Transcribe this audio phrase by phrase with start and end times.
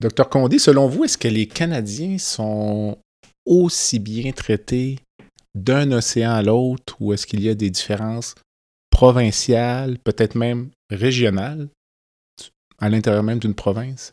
[0.00, 2.98] Docteur Condé, selon vous, est-ce que les Canadiens sont
[3.44, 5.00] aussi bien traités
[5.54, 8.36] d'un océan à l'autre ou est-ce qu'il y a des différences
[8.90, 11.68] provinciales, peut-être même régionales,
[12.78, 14.12] à l'intérieur même d'une province?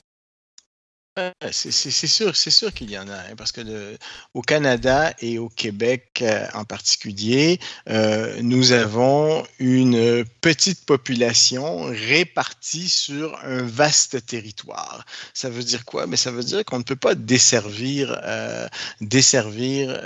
[1.52, 3.98] C'est sûr, c'est sûr qu'il y en a, hein, parce que
[4.34, 7.58] au Canada et au Québec euh, en particulier,
[7.90, 15.06] euh, nous avons une petite population répartie sur un vaste territoire.
[15.34, 16.06] Ça veut dire quoi?
[16.06, 18.68] Mais ça veut dire qu'on ne peut pas desservir, euh,
[19.00, 19.98] desservir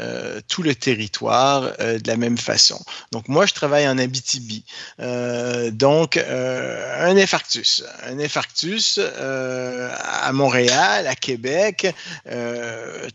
[0.48, 2.80] tout le territoire de la même façon.
[3.12, 4.64] Donc moi, je travaille en Abitibi.
[5.72, 11.94] donc un infarctus, un infarctus à Montréal à Québec.
[12.28, 13.10] Euh,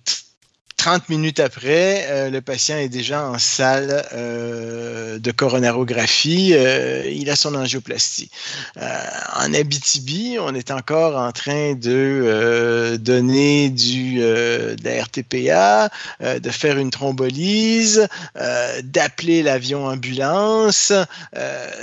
[0.85, 6.53] 30 minutes après, euh, le patient est déjà en salle euh, de coronarographie.
[6.53, 8.31] Euh, il a son angioplastie.
[8.77, 15.89] en Abitibi, on est encore en train de donner du, de la RTPA,
[16.21, 18.07] de faire une thrombolyse,
[18.83, 20.93] d'appeler l'avion ambulance.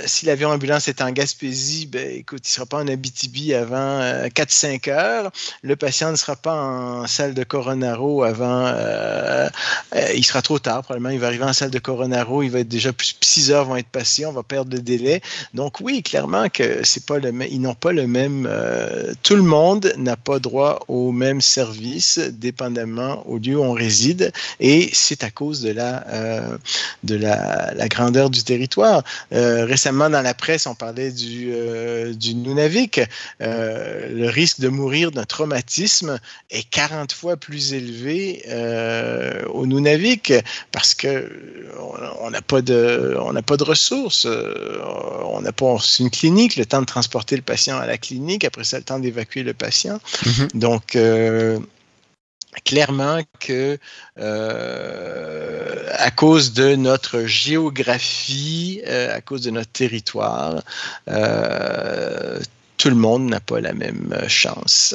[0.06, 4.00] si l'avion ambulance est en Gaspésie, ben, écoute, il ne sera pas en Abitibi avant
[4.28, 5.32] 4-5 heures.
[5.62, 9.48] Le patient ne sera pas en salle de coronaro avant euh,
[9.94, 11.10] euh, il sera trop tard, probablement.
[11.10, 13.76] Il va arriver en salle de coronaro, il va être déjà plus 6 heures vont
[13.76, 15.20] être passées, on va perdre le délai.
[15.54, 18.48] Donc oui, clairement que c'est pas le ils n'ont pas le même.
[18.50, 23.72] Euh, tout le monde n'a pas droit au même service, dépendamment au lieu où on
[23.72, 26.04] réside, et c'est à cause de la
[27.02, 29.02] de la, grandeur du territoire.
[29.30, 31.52] récemment, dans la presse, on parlait du
[32.14, 33.00] du Nunavik.
[33.40, 36.18] le risque de mourir d'un traumatisme
[36.50, 38.42] est 40 fois plus élevé.
[39.52, 40.32] Au Nunavik
[40.70, 41.30] parce que
[42.20, 44.26] on n'a pas de on n'a pas de ressources.
[44.26, 44.78] Euh,
[45.24, 48.64] on n'a pas une clinique, le temps de transporter le patient à la clinique, après
[48.64, 49.98] ça le temps d'évacuer le patient.
[50.26, 50.48] Mhm.
[50.54, 51.58] Donc euh,
[52.64, 53.78] clairement que
[54.16, 60.62] à cause de notre géographie, à cause de notre territoire,
[61.06, 64.94] tout le monde n'a pas la même chance.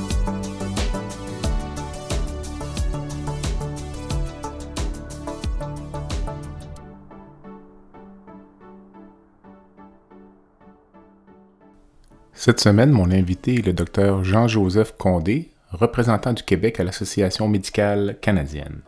[12.43, 18.17] Cette semaine, mon invité est le docteur Jean-Joseph Condé, représentant du Québec à l'Association médicale
[18.19, 18.81] canadienne.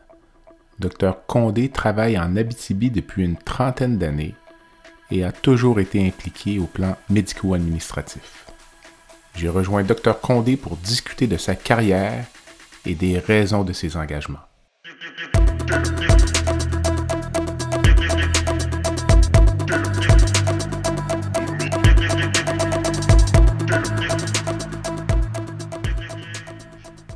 [0.80, 4.34] Dr Condé travaille en Abitibi depuis une trentaine d'années
[5.12, 8.48] et a toujours été impliqué au plan médico-administratif.
[9.36, 12.26] J'ai rejoint Dr Condé pour discuter de sa carrière
[12.88, 14.40] et des raisons de ses engagements.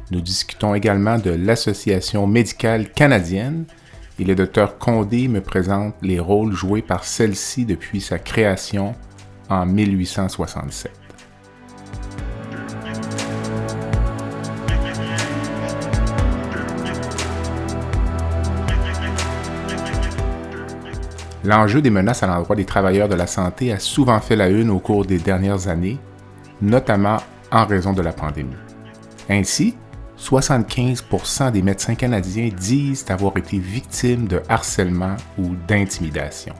[0.10, 3.66] Nous discutons également de l'Association médicale canadienne
[4.18, 8.96] et le docteur Condé me présente les rôles joués par celle-ci depuis sa création
[9.50, 10.92] en 1867.
[21.44, 24.70] L'enjeu des menaces à l'endroit des travailleurs de la santé a souvent fait la une
[24.70, 25.98] au cours des dernières années,
[26.62, 27.18] notamment
[27.52, 28.56] en raison de la pandémie.
[29.30, 29.76] Ainsi,
[30.20, 36.54] 75% des médecins canadiens disent avoir été victimes de harcèlement ou d'intimidation.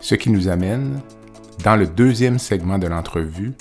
[0.00, 1.00] Ce qui nous amène,
[1.64, 3.52] dans le deuxième segment de l'entrevue,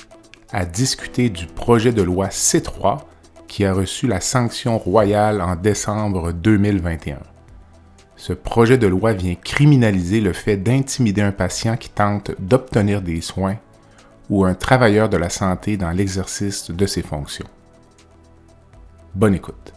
[0.51, 2.99] à discuter du projet de loi C3
[3.47, 7.17] qui a reçu la sanction royale en décembre 2021.
[8.19, 13.21] Ce projet de loi vient criminaliser le fait d'intimider un patient qui tente d'obtenir des
[13.21, 13.57] soins
[14.31, 17.45] ou un travailleur de la santé dans l'exercice de ses fonctions.
[19.13, 19.71] Bonne écoute.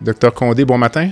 [0.00, 1.10] Docteur Condé, bon matin.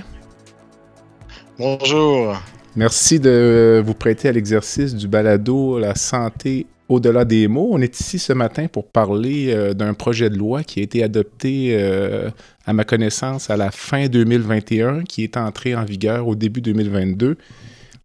[1.59, 2.35] Bonjour.
[2.75, 7.99] Merci de vous prêter à l'exercice du balado La santé au-delà des mots, on est
[7.99, 12.29] ici ce matin pour parler euh, d'un projet de loi qui a été adopté, euh,
[12.65, 17.37] à ma connaissance, à la fin 2021, qui est entré en vigueur au début 2022,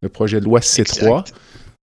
[0.02, 1.24] le projet de loi C3.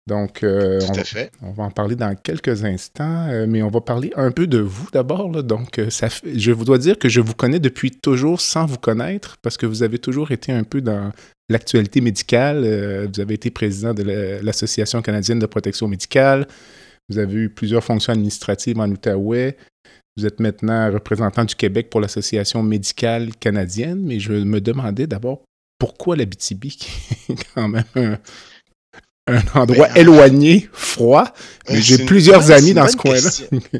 [0.07, 1.31] Donc, euh, Tout on, fait.
[1.41, 4.87] on va en parler dans quelques instants, mais on va parler un peu de vous
[4.93, 5.29] d'abord.
[5.43, 9.37] Donc, ça je vous dois dire que je vous connais depuis toujours sans vous connaître,
[9.41, 11.11] parce que vous avez toujours été un peu dans
[11.49, 13.07] l'actualité médicale.
[13.11, 16.47] Vous avez été président de la- l'Association canadienne de protection médicale.
[17.09, 19.57] Vous avez eu plusieurs fonctions administratives en Outaouais.
[20.17, 25.43] Vous êtes maintenant représentant du Québec pour l'Association médicale canadienne, mais je me demandais d'abord
[25.77, 26.89] pourquoi l'Abitibi, qui
[27.33, 28.17] est quand même un,
[29.27, 31.33] un endroit Ben, éloigné, froid,
[31.69, 33.29] Euh, j'ai plusieurs amis dans ce coin-là.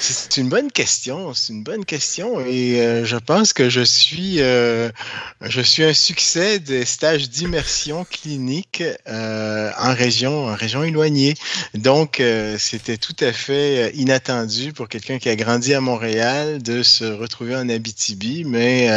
[0.00, 4.40] C'est une bonne question, c'est une bonne question et euh, je pense que je suis,
[4.40, 4.90] euh,
[5.42, 11.34] je suis un succès des stages d'immersion clinique euh, en région, en région éloignée.
[11.74, 12.22] Donc
[12.58, 17.56] c'était tout à fait inattendu pour quelqu'un qui a grandi à Montréal de se retrouver
[17.56, 18.88] en Abitibi, mais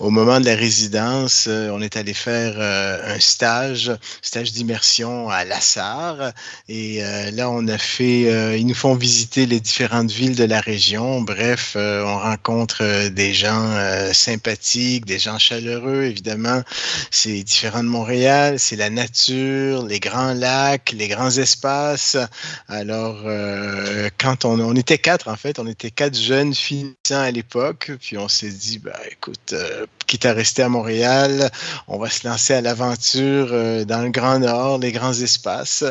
[0.00, 3.92] au moment de la résidence, on est allé faire un stage,
[4.22, 6.32] stage d'immersion à Lassar
[6.68, 7.00] et
[7.32, 11.20] là on a fait, ils nous font visiter les différentes villes de la région.
[11.20, 16.62] Bref, euh, on rencontre euh, des gens euh, sympathiques, des gens chaleureux, évidemment.
[17.10, 22.16] C'est différent de Montréal, c'est la nature, les grands lacs, les grands espaces.
[22.68, 23.16] Alors,
[24.18, 28.16] quand on, on était quatre, en fait, on était quatre jeunes finissants à l'époque, puis
[28.16, 29.54] on s'est dit, bah, écoute,
[30.06, 31.50] quitte à rester à Montréal,
[31.88, 35.84] on va se lancer à l'aventure euh, dans le Grand Nord, les grands espaces.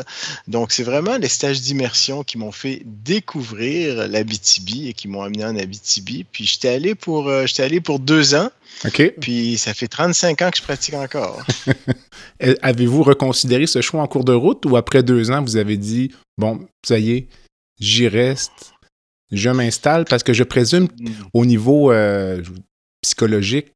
[0.48, 5.44] Donc, c'est vraiment les stages d'immersion qui m'ont fait découvrir l'Abitibi et qui m'ont amené
[5.44, 6.24] en Abitibi.
[6.24, 8.50] Puis, j'étais allé pour, euh, j'étais allé pour deux ans,
[8.84, 9.14] OK.
[9.20, 11.44] puis ça fait 35 ans que je pratique encore.
[12.62, 16.12] Avez-vous reconsidéré ce choix en cours de route ou après deux ans, vous avez dit,
[16.38, 17.28] bon, ça y est,
[17.78, 18.74] j'y reste,
[19.30, 20.04] je m'installe?
[20.04, 20.88] Parce que je présume
[21.32, 22.42] au niveau euh,
[23.02, 23.72] psychologique,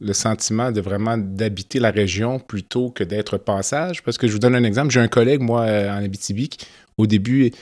[0.00, 4.02] le sentiment de vraiment d'habiter la région plutôt que d'être passage?
[4.02, 4.90] Parce que je vous donne un exemple.
[4.90, 6.66] J'ai un collègue, moi, euh, en Abitibi, qui,
[6.98, 7.52] au début,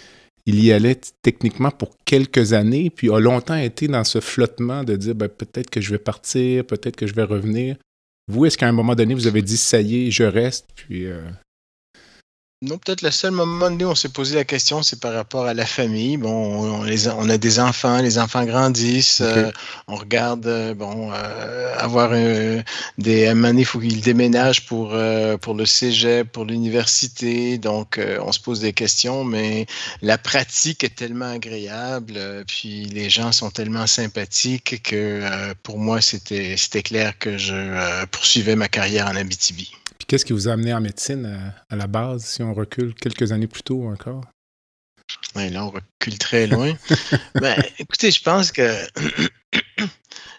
[0.47, 4.97] il y allait techniquement pour quelques années, puis a longtemps été dans ce flottement de
[4.97, 7.77] dire ben, peut-être que je vais partir, peut-être que je vais revenir.
[8.29, 11.07] Vous, est-ce qu'à un moment donné, vous avez dit ça y est, je reste, puis
[11.07, 11.21] euh,
[12.63, 15.47] Non, peut-être le seul moment donné où on s'est posé la question, c'est par rapport
[15.47, 16.19] à la famille.
[16.19, 19.51] Bon, on, les a, on a des enfants, les enfants grandissent, euh,
[19.89, 22.63] on regarde, euh, bon, euh, avoir un-
[22.99, 23.29] des.
[23.29, 27.57] À il faut qu'ils déménagent pour, euh, pour le cégep, pour l'université.
[27.57, 29.65] Donc, euh, on se pose des questions, mais
[30.03, 35.79] la pratique est tellement agréable, euh, puis les gens sont tellement sympathiques que euh, pour
[35.79, 39.73] moi, c'était c'était clair que je euh, poursuivais ma carrière en Abitibi.
[40.11, 43.31] Qu'est-ce qui vous a amené en médecine à, à la base, si on recule quelques
[43.31, 44.25] années plus tôt encore?
[45.37, 46.73] Ouais, là, on recule très loin.
[47.41, 48.75] ben, écoutez, je pense que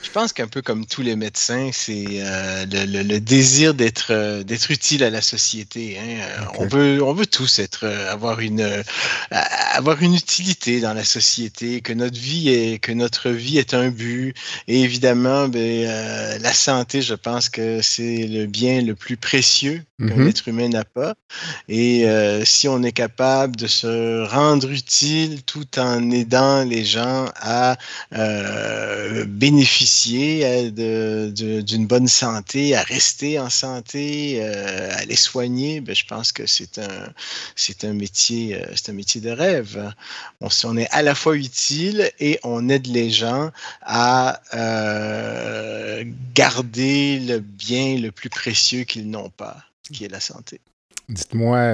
[0.04, 4.08] je pense qu'un peu comme tous les médecins, c'est euh, le, le- le désir d'être
[4.10, 5.98] euh, d'être utile à la société.
[6.00, 6.20] hein.
[6.22, 6.46] Euh.
[6.60, 8.84] On veut on veut tous être avoir une
[9.32, 13.90] avoir une utilité dans la société, que notre vie est que notre vie est un
[13.90, 14.36] but.
[14.68, 20.16] Et évidemment, ben, la santé, je pense que c'est le bien le plus précieux qu'un
[20.18, 20.28] Mhm.
[20.28, 21.14] être humain n'a pas.
[21.70, 22.06] Et
[22.44, 27.78] si on est capable de se rendre utile tout en aidant les gens à
[29.32, 31.32] bénéficier euh,
[31.62, 36.46] d'une bonne santé, à rester en santé, euh, à les soigner, ben, je pense que
[36.46, 39.92] c'est un, métier, euh, c'est un métier de rêve.
[40.42, 44.42] On, est à la fois utile et on aide les gens à
[46.36, 49.58] garder le bien le plus précieux qu'ils n'ont pas,
[49.92, 50.60] qui est la santé.
[51.10, 51.74] Dites-moi,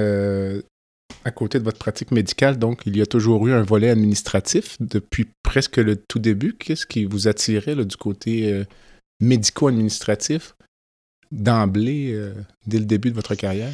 [1.28, 4.78] à côté de votre pratique médicale, donc, il y a toujours eu un volet administratif
[4.80, 6.54] depuis presque le tout début.
[6.54, 8.64] Qu'est-ce qui vous attirait du côté euh,
[9.20, 10.56] médico-administratif
[11.30, 12.34] d'emblée, euh,
[12.66, 13.74] dès le début de votre carrière?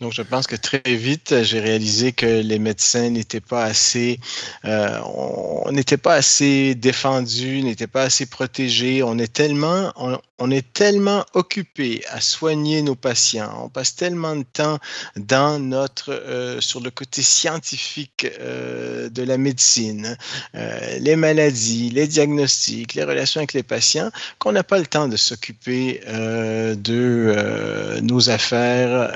[0.00, 4.18] Donc, je pense que très vite, j'ai réalisé que les médecins n'étaient pas assez,
[4.64, 9.02] euh, on n'était pas assez défendus, n'étaient pas assez protégés.
[9.02, 9.92] On est tellement,
[10.44, 13.62] on est tellement occupé à soigner nos patients.
[13.64, 14.80] On passe tellement de temps
[15.14, 20.16] dans notre, euh, sur le côté scientifique euh, de la médecine,
[20.56, 25.06] euh, les maladies, les diagnostics, les relations avec les patients, qu'on n'a pas le temps
[25.06, 29.12] de s'occuper de nos affaires.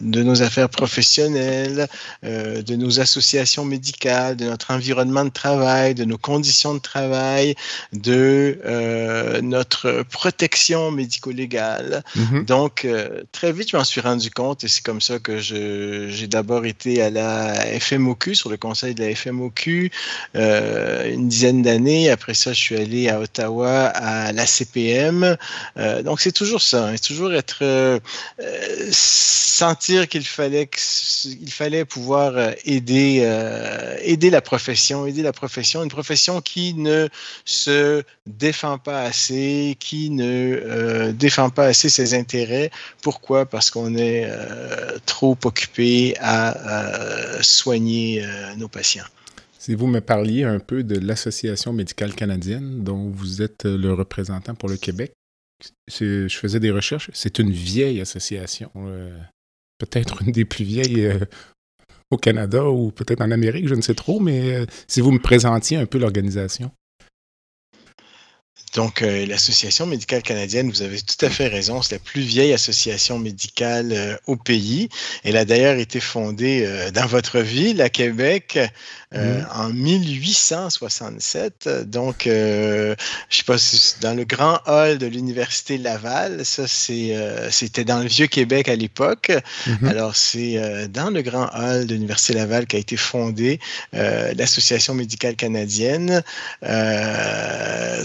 [0.00, 1.88] de nos affaires professionnelles,
[2.22, 7.54] de nos associations médicales, de notre environnement de travail, de nos conditions de travail,
[7.92, 8.58] de
[9.42, 12.02] notre protection médico-légale.
[12.16, 12.44] Mm-hmm.
[12.44, 12.86] Donc,
[13.32, 17.02] très vite, je m'en suis rendu compte et c'est comme ça que j'ai d'abord été
[17.02, 19.90] à la FMOQ, sur le conseil de la FMOQ,
[20.34, 22.10] une dizaine d'années.
[22.10, 25.36] Après ça, je suis allé à Ottawa à la CPM.
[25.76, 26.88] Euh, donc, c'est toujours ça.
[26.88, 26.92] Hein.
[26.92, 27.98] c'est toujours être euh,
[28.40, 33.20] euh, sentir qu'il fallait qu'il fallait pouvoir aider
[34.02, 37.08] aider la profession, aider la profession, une profession qui ne
[37.44, 42.70] se défend pas assez, qui ne défend pas assez ses intérêts.
[43.02, 43.46] Pourquoi?
[43.46, 44.30] Parce qu'on est
[45.06, 48.24] trop occupé à soigner
[48.56, 49.06] nos patients.
[49.58, 54.54] Si vous me parliez un peu de l'Association médicale canadienne, dont vous êtes le représentant
[54.54, 55.12] pour le Québec,
[55.86, 59.18] je faisais des recherches, c'est une vieille association, euh,
[59.78, 61.18] peut-être une des plus vieilles euh,
[62.10, 65.18] au Canada ou peut-être en Amérique, je ne sais trop, mais euh, si vous me
[65.18, 66.70] présentiez un peu l'organisation.
[68.74, 73.18] Donc, l'Association médicale canadienne, vous avez tout à fait raison, c'est la plus vieille association
[73.18, 74.88] médicale au pays.
[75.24, 78.58] Elle a d'ailleurs été fondée dans votre ville, à Québec,
[79.12, 79.46] euh, mm-hmm.
[79.56, 81.68] en 1867.
[81.86, 82.94] Donc, euh,
[83.28, 86.44] je sais pas si dans le grand hall de l'université Laval.
[86.44, 89.32] Ça, euh, c'était dans le vieux Québec à l'époque.
[89.66, 89.88] Mm-hmm.
[89.88, 93.58] Alors, c'est dans le grand hall de l'université Laval qu'a été fondée
[93.92, 96.22] l'association médicale canadienne.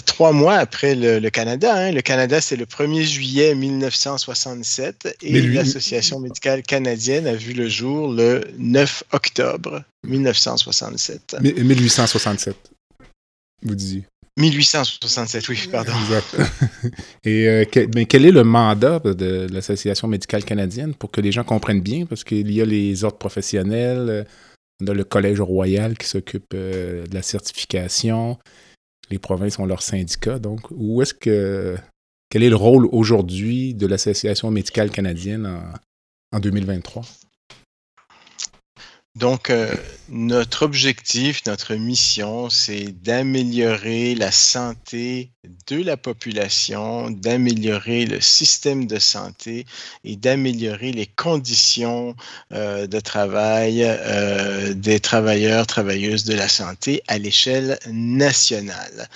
[0.06, 1.76] trois mois après le, Canada.
[1.76, 1.92] Hein.
[1.92, 8.12] Le Canada, c'est le 1er juillet 1967 et l'association médicale canadienne a vu le jour
[8.12, 11.38] le 9 octobre 1967.
[11.42, 12.56] 1867,
[13.64, 14.04] vous disiez.
[14.38, 15.94] 1867, oui, pardon.
[16.02, 16.36] Exact.
[17.24, 17.64] Et euh,
[17.96, 22.06] mais quel est le mandat de l'Association médicale canadienne pour que les gens comprennent bien?
[22.06, 24.26] Parce qu'il y a les ordres professionnels,
[24.82, 28.38] on a le Collège royal qui s'occupe euh, de la certification,
[29.10, 30.40] les provinces ont leur syndicat.
[30.40, 31.78] Donc, où est-ce que.
[32.30, 37.04] Quel est le rôle aujourd'hui de l'Association médicale canadienne en, en 2023?
[39.16, 39.74] Donc, euh,
[40.10, 45.32] notre objectif, notre mission, c'est d'améliorer la santé
[45.68, 49.66] de la population, d'améliorer le système de santé
[50.04, 52.16] et d'améliorer les conditions
[52.54, 59.08] euh, de travail euh, des travailleurs, travailleuses de la santé à l'échelle nationale.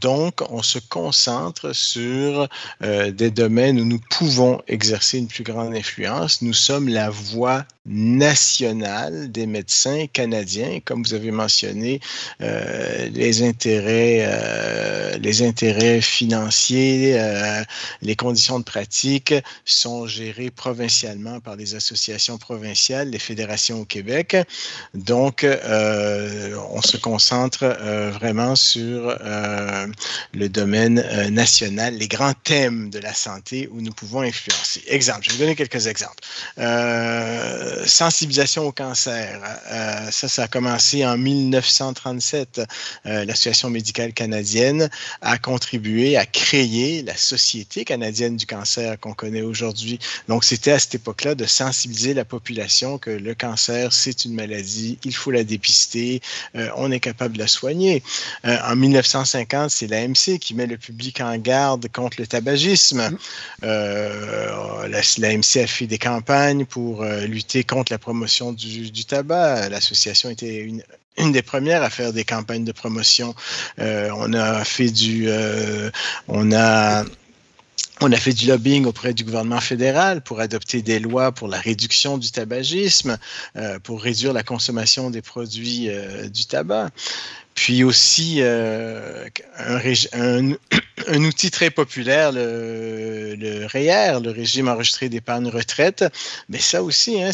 [0.00, 2.48] Donc, on se concentre sur
[2.82, 6.42] euh, des domaines où nous pouvons exercer une plus grande influence.
[6.42, 12.00] Nous sommes la voix nationale des médecins canadiens, comme vous avez mentionné,
[12.40, 15.63] les intérêts, les intérêts
[16.00, 17.62] financiers, euh,
[18.02, 24.36] les conditions de pratique sont gérées provincialement par les associations provinciales, les fédérations au Québec.
[24.94, 29.16] Donc, euh, on se concentre euh, vraiment sur
[30.32, 34.82] le domaine national, les grands thèmes de la santé où nous pouvons influencer.
[34.88, 36.22] Exemple, je vais vous donner quelques exemples.
[37.86, 39.40] sensibilisation au cancer.
[40.10, 42.62] ça, ça a commencé en 1937.
[43.04, 44.88] L'Association médicale canadienne
[45.20, 50.00] a contribué à créer la Société canadienne du cancer qu'on connaît aujourd'hui.
[50.26, 54.98] Donc, c'était à cette époque-là de sensibiliser la population que le cancer, c'est une maladie,
[55.04, 56.20] il faut la dépister,
[56.56, 58.02] euh, on est capable de la soigner.
[58.44, 63.10] Euh, en 1950, c'est l'AMC qui met le public en garde contre le tabagisme.
[63.10, 63.18] Mm.
[63.62, 69.68] Euh, L'AMC a fait des campagnes pour lutter contre la promotion du, du tabac.
[69.68, 70.82] L'association était une,
[71.16, 73.34] une des premières à faire des campagnes de promotion.
[73.78, 75.90] Euh, on a fait du, euh,
[76.28, 77.04] on a
[78.00, 81.58] on a fait du lobbying auprès du gouvernement fédéral pour adopter des lois pour la
[81.58, 83.18] réduction du tabagisme,
[83.56, 85.88] euh, pour réduire la consommation des produits
[86.32, 86.90] du tabac.
[87.54, 89.78] Puis aussi un,
[90.12, 90.52] un,
[91.08, 96.04] un, outil très populaire, le, le REER, le régime enregistré d'épargne retraite.
[96.48, 97.30] Mais ça aussi, hein,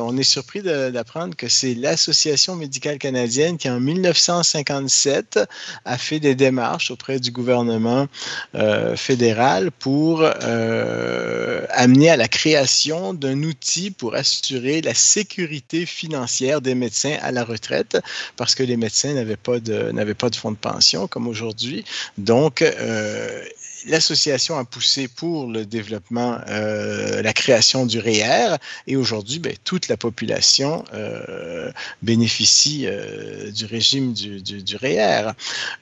[0.00, 5.38] on est surpris d'apprendre que c'est l'Association médicale canadienne qui, en 1957,
[5.84, 8.08] a fait des démarches auprès du gouvernement
[8.54, 16.60] euh, fédéral pour euh, amener à la création d'un outil pour assurer la sécurité financière
[16.60, 17.98] des médecins à la retraite,
[18.36, 21.84] parce que les médecins n'avaient pas de fonds de pension comme aujourd'hui.
[22.18, 23.44] Donc, euh, euh,
[23.86, 29.54] l'association a poussé pour le développement, euh, la création du REER, e et aujourd'hui, ben,
[29.64, 31.70] toute la population euh,
[32.02, 35.30] bénéficie euh, du régime du, du, REER.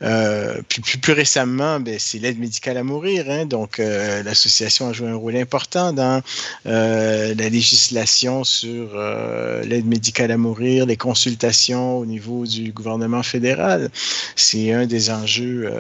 [0.03, 3.27] E plus, plus récemment, ben, c'est l'aide médicale à mourir.
[3.29, 6.23] Hein, donc, l'association a joué un rôle important dans
[6.65, 8.97] la législation sur
[9.65, 13.91] l'aide médicale à mourir, les consultations au niveau du gouvernement fédéral.
[14.37, 15.71] C'est un des enjeux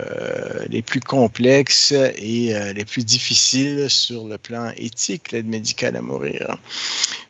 [0.68, 6.02] les plus complexes et euh, les plus difficiles sur le plan éthique, l'aide médicale à
[6.02, 6.56] mourir.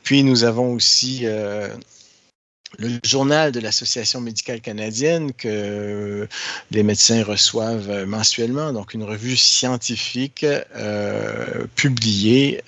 [0.03, 1.69] Puis nous avons aussi euh,
[2.79, 6.29] le journal de l'Association médicale canadienne que
[6.71, 12.63] les médecins reçoivent mensuellement, donc une revue scientifique euh, publiée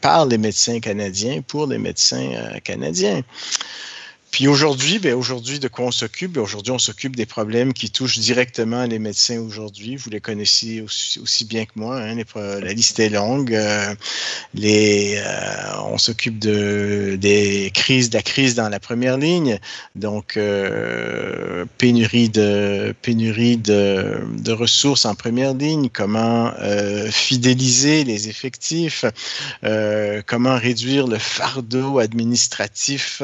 [0.00, 3.22] par les médecins canadiens pour les médecins canadiens.
[4.30, 6.32] Puis aujourd'hui, ben aujourd'hui, de quoi on s'occupe?
[6.32, 9.96] Ben aujourd'hui, on s'occupe des problèmes qui touchent directement les médecins aujourd'hui.
[9.96, 11.98] Vous les connaissez aussi, bien que moi.
[12.00, 13.54] Hein, la liste est longue.
[13.54, 13.94] Euh,
[14.62, 15.20] euh,
[15.86, 19.58] on s'occupe de, des crises, de la crise dans la première ligne.
[19.96, 25.88] Donc, euh, pénurie, de, pénurie de, ressources en première ligne.
[25.88, 26.52] Comment
[27.10, 29.04] fidéliser les effectifs?
[30.26, 33.22] comment réduire le fardeau administratif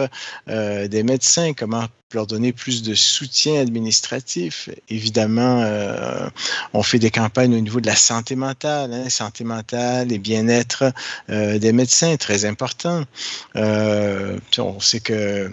[0.95, 4.71] des médecins, comment leur donner plus de soutien administratif.
[4.89, 6.29] Évidemment, euh,
[6.73, 10.93] on fait des campagnes au niveau de la santé mentale, hein, santé mentale et bien-être
[11.31, 13.03] euh, des médecins, très important.
[13.57, 15.53] Euh, on sait que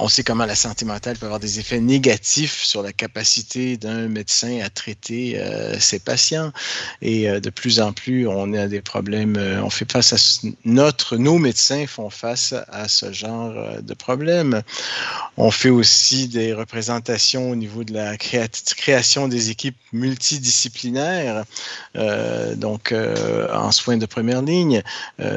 [0.00, 4.08] on sait comment la santé mentale peut avoir des effets négatifs sur la capacité d'un
[4.08, 6.50] médecin à traiter euh, ses patients.
[7.00, 10.48] Et euh, de plus en plus, on a des problèmes, euh, on fait face à
[10.64, 14.62] notre, nos médecins font face à ce genre de problèmes.
[15.36, 21.44] On fait aussi des représentations au niveau de la création des équipes multidisciplinaires,
[22.56, 22.94] donc
[23.52, 24.82] en soins de première ligne,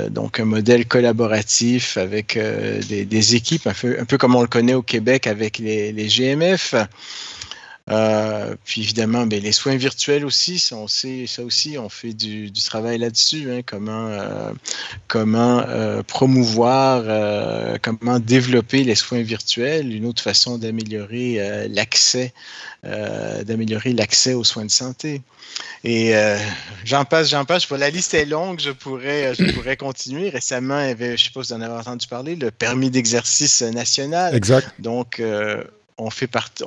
[0.10, 4.82] donc un modèle collaboratif avec des, équipes, un peu, un peu comme on connaît au
[4.82, 6.74] Québec avec les, GMF.
[7.89, 12.13] Euh, puis évidemment, ben, les soins virtuels aussi, ça, on sait, ça aussi, on fait
[12.13, 13.50] du, travail là-dessus.
[13.50, 14.51] Hein, comment euh,
[15.08, 17.03] comment euh, promouvoir,
[17.82, 22.34] comment développer les soins virtuels, une autre façon d'améliorer l'accès,
[22.84, 25.22] d'améliorer l'accès aux soins de santé.
[25.84, 26.13] Et
[26.84, 27.70] j'en passe, j'en passe.
[27.70, 30.29] La liste est longue, je pourrais, je pourrais continuer.
[30.29, 32.51] Récemment, il y avait, je ne sais pas si vous en avez entendu parler, le
[32.51, 34.36] permis d'exercice national.
[34.36, 34.74] Exact.
[34.79, 35.22] Donc,
[35.98, 36.63] on fait partie,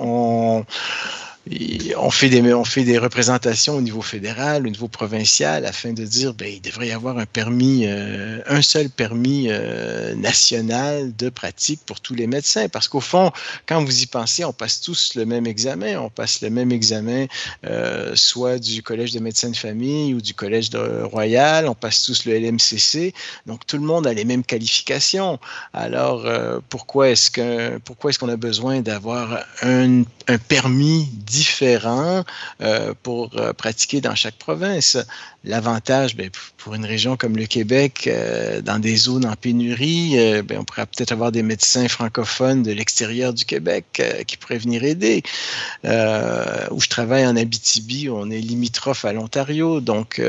[1.97, 6.05] on fait, des, on fait des représentations au niveau fédéral, au niveau provincial, afin de
[6.05, 11.31] dire ben, il devrait y avoir un permis, euh, un seul permis euh, national de
[11.31, 12.69] pratique pour tous les médecins.
[12.69, 13.31] Parce qu'au fond,
[13.67, 15.99] quand vous y pensez, on passe tous le même examen.
[15.99, 17.27] On passe le même examen,
[17.65, 21.69] euh, soit du Collège de médecins de famille ou du Collège Royal.
[21.69, 23.15] On passe tous le LMCC.
[23.47, 25.39] Donc, tout le monde a les mêmes qualifications.
[25.73, 26.27] Alors,
[26.69, 32.25] pourquoi est-ce qu'on a besoin d'avoir un, un permis différents
[32.61, 34.99] euh, pour euh, pratiquer dans chaque province.
[35.45, 40.59] L'avantage, ben, pour une région comme le Québec, euh, dans des zones en pénurie, ben,
[40.59, 45.23] on pourrait peut-être avoir des médecins francophones de l'extérieur du Québec qui pourraient venir aider.
[45.85, 49.81] où je travaille en Abitibi, on est limitrophe à l'Ontario.
[49.81, 50.21] Donc,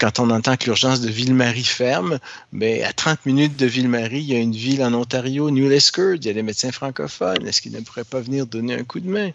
[0.00, 2.18] quand on entend que l'urgence de Ville-Marie ferme,
[2.52, 6.14] ben, à 30 minutes de Ville-Marie, il y a une ville en Ontario, New Lescure,
[6.14, 7.46] il y a des médecins francophones.
[7.46, 9.30] Est-ce qu'ils ne pourraient pas venir donner un coup de main?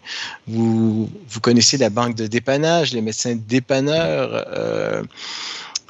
[0.64, 4.44] Vous, connaissez la banque de dépannage, les médecins dépanneurs.
[4.48, 5.02] Euh,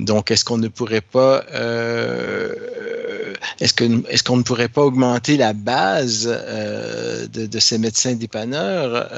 [0.00, 2.52] donc, est-ce qu'on ne pourrait pas, euh,
[3.60, 9.08] est-ce que, est-ce qu'on ne pourrait pas augmenter la base euh, de, ces médecins dépanneurs,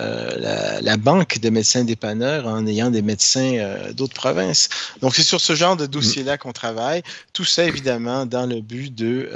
[0.82, 4.68] la, banque de médecins dépanneurs, en ayant des médecins d'autres provinces?
[5.00, 7.02] Donc, c'est sur ce genre de dossier-là qu'on travaille.
[7.32, 9.30] Tout ça, évidemment, dans le but de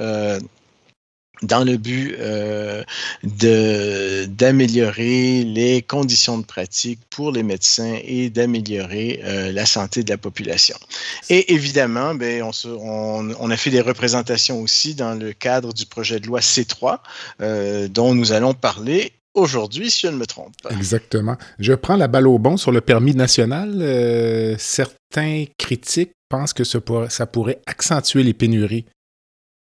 [1.42, 2.84] dans le but euh,
[4.26, 10.18] d'améliorer les conditions de pratique pour les médecins et d'améliorer euh, la santé de la
[10.18, 10.76] population.
[11.28, 16.26] Et évidemment, ben, on, a fait des représentations aussi dans le cadre du projet de
[16.26, 16.98] loi C3
[17.40, 20.70] euh, dont nous allons parler aujourd'hui, si je ne me trompe pas.
[20.70, 21.36] Exactement.
[21.58, 24.56] Je prends la balle au bon sur le permis national.
[24.58, 28.86] Certains critiques pensent que ça pourrait accentuer les pénuries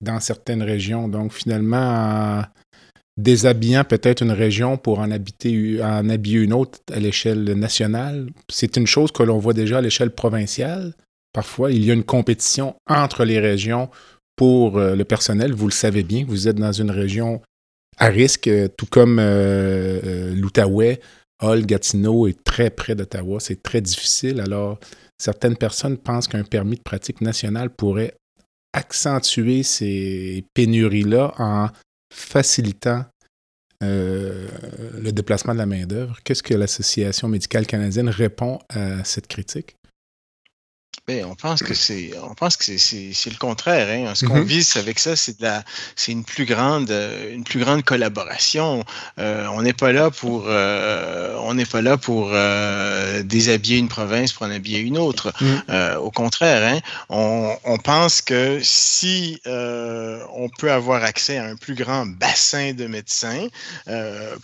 [0.03, 1.07] dans certaines régions.
[1.07, 2.43] Donc, finalement,
[3.17, 8.77] déshabillant peut-être une région pour en, habiter, en habiller une autre à l'échelle nationale, c'est
[8.77, 10.93] une chose que l'on voit déjà à l'échelle provinciale.
[11.33, 13.89] Parfois, il y a une compétition entre les régions
[14.35, 15.53] pour euh, le personnel.
[15.53, 17.41] Vous le savez bien, vous êtes dans une région
[17.97, 20.99] à risque, euh, tout comme euh, l'Outaouais
[21.41, 23.39] Hull, Gatineau est très près d'Ottawa.
[23.39, 24.39] C'est très difficile.
[24.39, 24.79] Alors,
[25.17, 28.13] certaines personnes pensent qu'un permis de pratique national pourrait
[28.73, 31.69] accentuer ces pénuries-là en
[32.13, 33.05] facilitant
[33.83, 34.47] euh,
[34.99, 36.17] le déplacement de la main-d'œuvre.
[36.23, 39.75] Qu'est-ce que l'Association médicale canadienne répond à cette critique?
[41.05, 43.89] Ben, on pense que c'est, on pense que c'est, le contraire.
[43.89, 44.15] Hein.
[44.15, 44.43] Ce qu'on mm-hmm.
[44.43, 45.61] vise avec ça, c'est de la,
[45.97, 48.85] c'est une plus grande, euh, une plus grande collaboration.
[49.19, 52.31] Euh, on n'est pas là pour, euh, on n'est pas là pour
[53.25, 55.33] déshabiller une province pour en habiller une autre.
[55.41, 55.97] Mm.
[55.97, 61.75] au contraire, hein, on, on, pense que si on peut avoir accès à un plus
[61.75, 63.47] grand bassin de médecins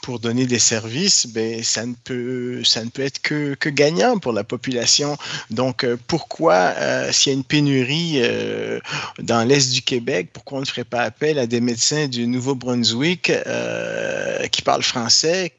[0.02, 4.18] pour donner des services, ben ça ne peut, ça ne peut être que, que gagnant
[4.18, 5.18] pour la population.
[5.52, 8.80] Donc pourquoi euh, s'il y a une pénurie euh,
[9.20, 13.30] dans l'Est du Québec, pourquoi on ne ferait pas appel à des médecins du Nouveau-Brunswick
[13.30, 15.54] euh, qui parlent français,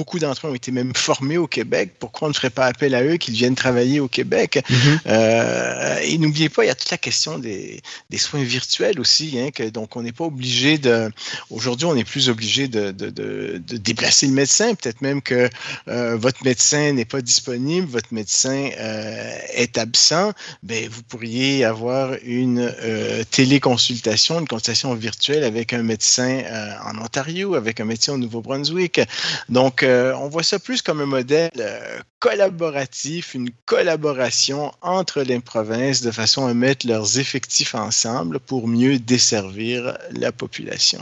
[0.00, 1.92] Beaucoup d'entre eux ont été même formés au Québec.
[1.98, 4.64] Pourquoi on ne ferait pas appel à eux qu'ils viennent travailler au Québec?
[4.66, 4.98] Mm-hmm.
[5.08, 9.38] Euh, et n'oubliez pas, il y a toute la question des, des soins virtuels aussi.
[9.38, 11.12] Hein, que, donc, on n'est pas obligé de.
[11.50, 14.74] Aujourd'hui, on n'est plus obligé de, de, de, déplacer le médecin.
[14.74, 15.50] Peut-être même que
[15.88, 20.32] euh, votre médecin n'est pas disponible, votre médecin euh, est absent.
[20.62, 22.72] Ben, vous pourriez avoir une
[23.30, 26.42] téléconsultation, une consultation virtuelle avec un médecin
[26.86, 29.02] en Ontario, avec un médecin au Nouveau-Brunswick.
[29.50, 35.40] Donc, euh, on voit ça plus comme un modèle euh, collaboratif, une collaboration entre les
[35.40, 41.00] provinces de façon à mettre leurs effectifs ensemble pour mieux desservir la population.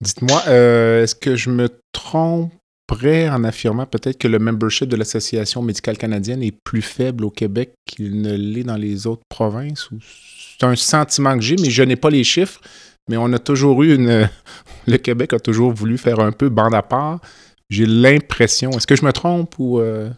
[0.00, 5.62] Dites-moi, euh, est-ce que je me tromperais en affirmant peut-être que le membership de l'Association
[5.62, 9.88] médicale canadienne est plus faible au Québec qu'il ne l'est dans les autres provinces?
[10.58, 12.60] C'est un sentiment que j'ai, mais je n'ai pas les chiffres.
[13.08, 14.28] Mais on a toujours eu une.
[14.86, 17.20] Le Québec a toujours voulu faire un peu bande à part.
[17.70, 18.70] J'ai l'impression.
[18.72, 19.80] Est-ce que je me trompe ou.
[19.80, 20.10] Euh?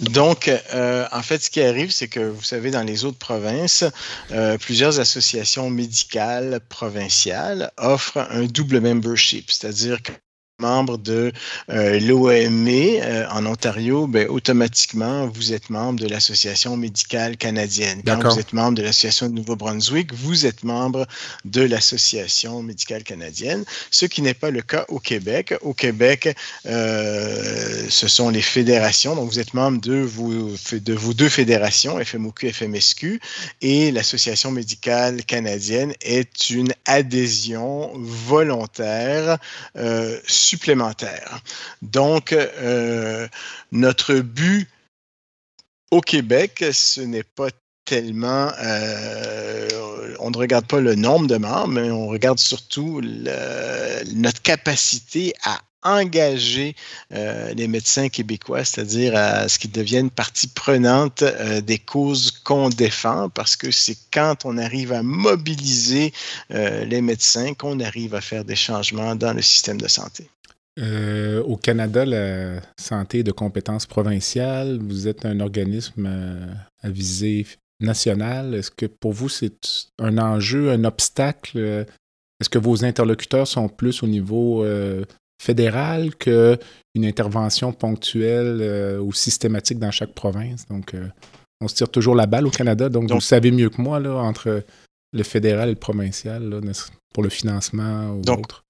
[0.00, 3.84] Donc, euh, en fait, ce qui arrive, c'est que vous savez, dans les autres provinces,
[4.30, 10.12] euh, plusieurs associations médicales provinciales offrent un double membership, c'est-à-dire que
[10.60, 11.32] membre de
[11.70, 18.02] euh, l'OME euh, en Ontario, ben, automatiquement, vous êtes membre de l'Association médicale canadienne.
[18.04, 21.06] Quand vous êtes membre de l'Association de Nouveau-Brunswick, vous êtes membre
[21.44, 25.54] de l'Association médicale canadienne, ce qui n'est pas le cas au Québec.
[25.62, 31.14] Au Québec, euh, ce sont les fédérations, donc vous êtes membre de vos, de vos
[31.14, 33.20] deux fédérations, FMOQ, FMSQ,
[33.62, 39.38] et l'Association médicale canadienne est une adhésion volontaire
[39.76, 40.18] euh,
[41.82, 43.28] Donc, euh,
[43.72, 44.68] notre but
[45.90, 47.48] au Québec, ce n'est pas
[47.84, 49.68] tellement, euh,
[50.20, 53.00] on ne regarde pas le nombre de membres, mais on regarde surtout
[54.14, 56.74] notre capacité à engager
[57.14, 61.24] euh, les médecins québécois, c'est-à-dire à ce qu'ils deviennent partie prenante
[61.62, 66.12] des causes qu'on défend, parce que c'est quand on arrive à mobiliser
[66.50, 70.28] les médecins qu'on arrive à faire des changements dans le système de santé.
[70.78, 74.78] Euh, au Canada, la santé est de compétence provinciale.
[74.80, 76.46] Vous êtes un organisme euh,
[76.82, 77.46] à, visée
[77.80, 78.54] nationale.
[78.54, 79.58] Est-ce que pour vous, c'est
[79.98, 81.58] un enjeu, un obstacle?
[82.40, 85.04] Est-ce que vos interlocuteurs sont plus au niveau euh,
[85.42, 86.58] fédéral qu'une
[86.96, 90.66] intervention ponctuelle ou systématique dans chaque province?
[90.66, 90.94] Donc,
[91.60, 92.88] on se tire toujours la balle au Canada.
[92.88, 94.62] Donc, vous savez mieux que moi, là, entre
[95.12, 96.60] le fédéral et le provincial,
[97.12, 98.64] pour le financement ou autre.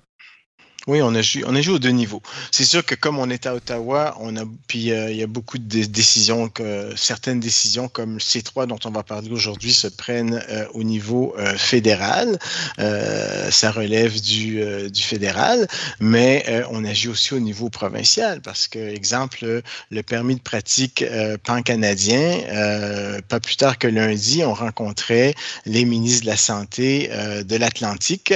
[0.88, 2.22] Oui, on a, joué, on aux deux niveaux.
[2.50, 5.26] C'est sûr que comme on est à Ottawa, on a puis euh, il y a
[5.26, 9.86] beaucoup de décisions que certaines décisions comme le C3 dont on va parler aujourd'hui se
[9.86, 12.38] prennent euh, au niveau euh, fédéral.
[12.78, 15.68] ça relève du, du fédéral,
[16.00, 21.04] mais on agit aussi au niveau provincial parce que exemple le permis de pratique
[21.44, 25.34] pan-canadien, pas plus tard que lundi, on rencontrait
[25.66, 27.10] les ministres de la santé
[27.44, 28.32] de l'Atlantique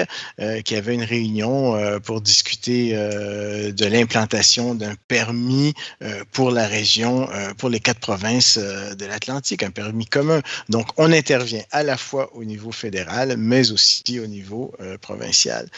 [0.64, 6.66] qui avaient une réunion pour discuter discuter euh, de l'implantation d'un permis euh, pour la
[6.66, 10.40] région, euh, pour les quatre provinces de l'Atlantique, un permis commun.
[10.68, 15.68] Donc, on intervient à la fois au niveau fédéral, mais aussi au niveau provincial.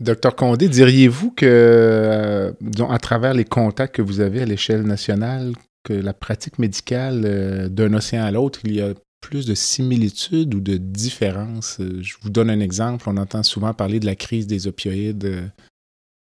[0.00, 2.54] Docteur Condé, diriez-vous que,
[2.88, 5.52] à travers les contacts que vous avez à l'échelle nationale,
[5.84, 10.60] que la pratique médicale d'un océan à l'autre, il y a plus de similitudes ou
[10.60, 11.78] de différences?
[11.80, 13.08] Euh, je vous donne un exemple.
[13.08, 15.46] On entend souvent parler de la crise des opioïdes euh,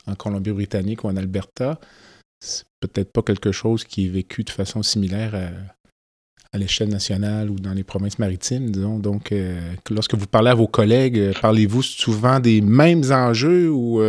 [0.06, 1.80] en Colombie-Britannique ou en Alberta.
[2.38, 7.60] C'est peut-être pas quelque chose qui est vécu de façon similaire à, l'échelle nationale ou
[7.60, 8.98] dans les provinces maritimes, disons.
[8.98, 9.60] Donc, euh,
[9.90, 14.00] lorsque vous parlez à vos collègues, parlez-vous souvent des mêmes enjeux ou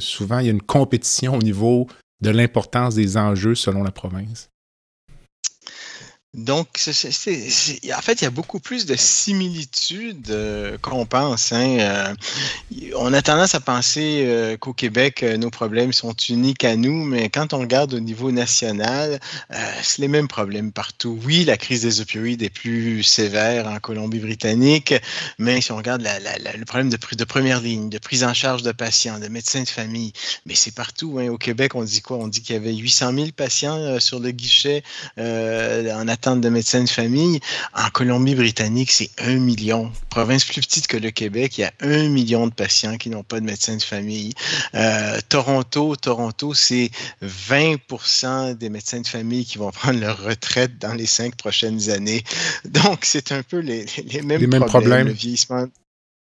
[0.00, 1.86] souvent il y a une compétition au niveau
[2.20, 4.50] de l'importance des enjeux selon la province?
[6.34, 11.52] Donc, en fait, il y a beaucoup plus de similitudes euh, qu'on pense.
[11.52, 11.78] Hein.
[11.80, 12.14] Euh,
[12.96, 17.30] on a tendance à penser euh, qu'au Québec, nos problèmes sont uniques à nous, mais
[17.30, 19.20] quand on regarde au niveau national,
[19.82, 21.18] c'est les mêmes problèmes partout.
[21.24, 24.94] Oui, la crise des opioïdes est plus sévère en Colombie-Britannique,
[25.38, 28.72] mais si on regarde le problème de, de, première ligne, de prise en charge de
[28.72, 30.12] patients, de médecins de famille,
[30.44, 31.18] mais c'est partout.
[31.18, 31.28] Hein.
[31.28, 32.18] Au Québec, on dit quoi?
[32.18, 34.82] On dit qu'il y avait 800 000 patients sur le guichet
[35.16, 37.40] en attente de médecins de famille.
[37.74, 39.92] En Colombie-Britannique, c'est un million.
[40.10, 43.22] Province plus petite que le Québec, il y a un million de patients qui n'ont
[43.22, 44.32] pas de médecin de famille.
[44.74, 46.90] Euh, Toronto, Toronto, c'est
[47.22, 52.24] 20 des médecins de famille qui vont prendre leur retraite dans les cinq prochaines années.
[52.64, 53.86] Donc, c'est un peu les,
[54.22, 54.64] mêmes, problèmes.
[54.64, 55.06] problèmes.
[55.06, 55.66] Le vieillissement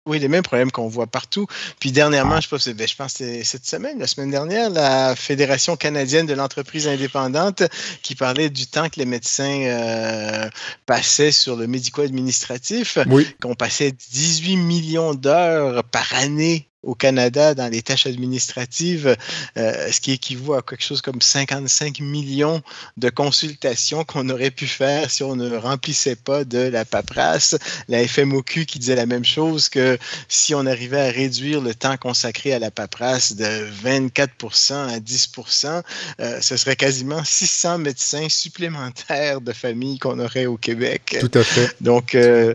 [0.06, 1.46] oui, les mêmes problèmes qu'on voit partout.
[1.80, 5.16] Puis dernièrement, je, pense, ben, je pense que c'était cette semaine, la semaine dernière, la
[5.16, 7.64] Fédération canadienne de l'entreprise indépendante
[8.02, 10.48] qui parlait du temps que les médecins euh,
[10.86, 12.98] passaient sur le médico-administratif,
[13.42, 19.16] qu'on passait 18 millions d'heures par année au Canada dans les tâches administratives,
[19.58, 22.62] euh, ce qui équivaut à quelque chose comme 55 millions
[22.96, 27.56] de consultations qu'on aurait pu faire si on ne remplissait pas de la paperasse.
[27.88, 31.96] La FMOQ qui disait la même chose que si on arrivait à réduire le temps
[31.96, 35.82] consacré à la paperasse de 24% à 10%
[36.20, 41.16] euh, ce serait quasiment 600 médecins supplémentaires de famille qu'on aurait au Québec.
[41.20, 41.74] Tout à fait.
[41.80, 42.54] Donc, euh,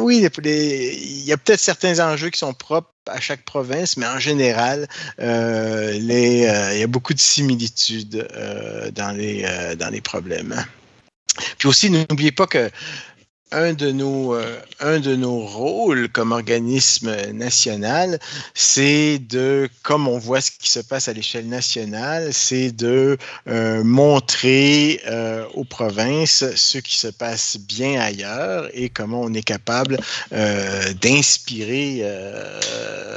[0.00, 4.18] oui, il y a peut-être certains enjeux qui sont propres à chaque province, mais en
[4.18, 4.86] général,
[5.20, 9.46] euh, euh, il y a beaucoup de similitudes euh, dans, les,
[9.78, 10.54] dans les problèmes.
[11.58, 12.70] Puis aussi, n'oubliez pas que
[13.54, 18.18] un de nos, euh, un de nos rôles comme organisme national,
[18.52, 23.16] c'est de, comme on voit ce qui se passe à l'échelle nationale, c'est de
[23.48, 29.42] euh, montrer euh, aux provinces ce qui se passe bien ailleurs et comment on est
[29.42, 29.98] capable
[31.00, 32.02] d'inspirer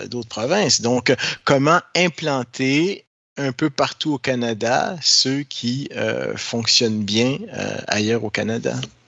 [0.09, 0.81] d'autres provinces.
[0.81, 1.13] Donc,
[1.45, 3.05] comment implanter
[3.37, 5.89] un peu partout au Canada ceux qui
[6.35, 7.37] fonctionnent bien
[7.87, 8.73] ailleurs au Canada.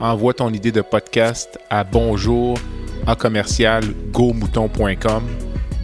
[0.00, 2.58] envoie ton idée de podcast à bonjour
[3.06, 3.84] à commercial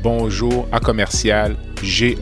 [0.02, 2.16] bonjour à commercial g.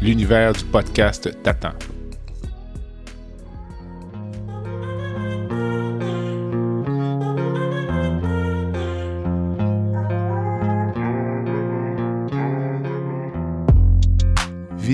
[0.00, 1.97] L'univers du podcast t'attend.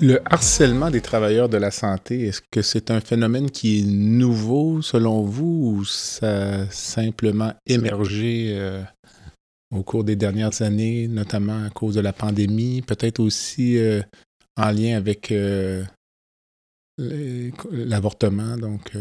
[0.00, 4.80] Le harcèlement des travailleurs de la santé, est-ce que c'est un phénomène qui est nouveau
[4.80, 8.80] selon vous ou ça a simplement émergé euh,
[9.72, 14.00] au cours des dernières années, notamment à cause de la pandémie, peut-être aussi euh,
[14.56, 15.84] en lien avec euh,
[16.98, 18.96] l'avortement, donc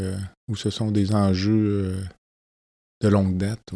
[0.47, 1.95] où ce sont des enjeux
[3.01, 3.71] de longue date?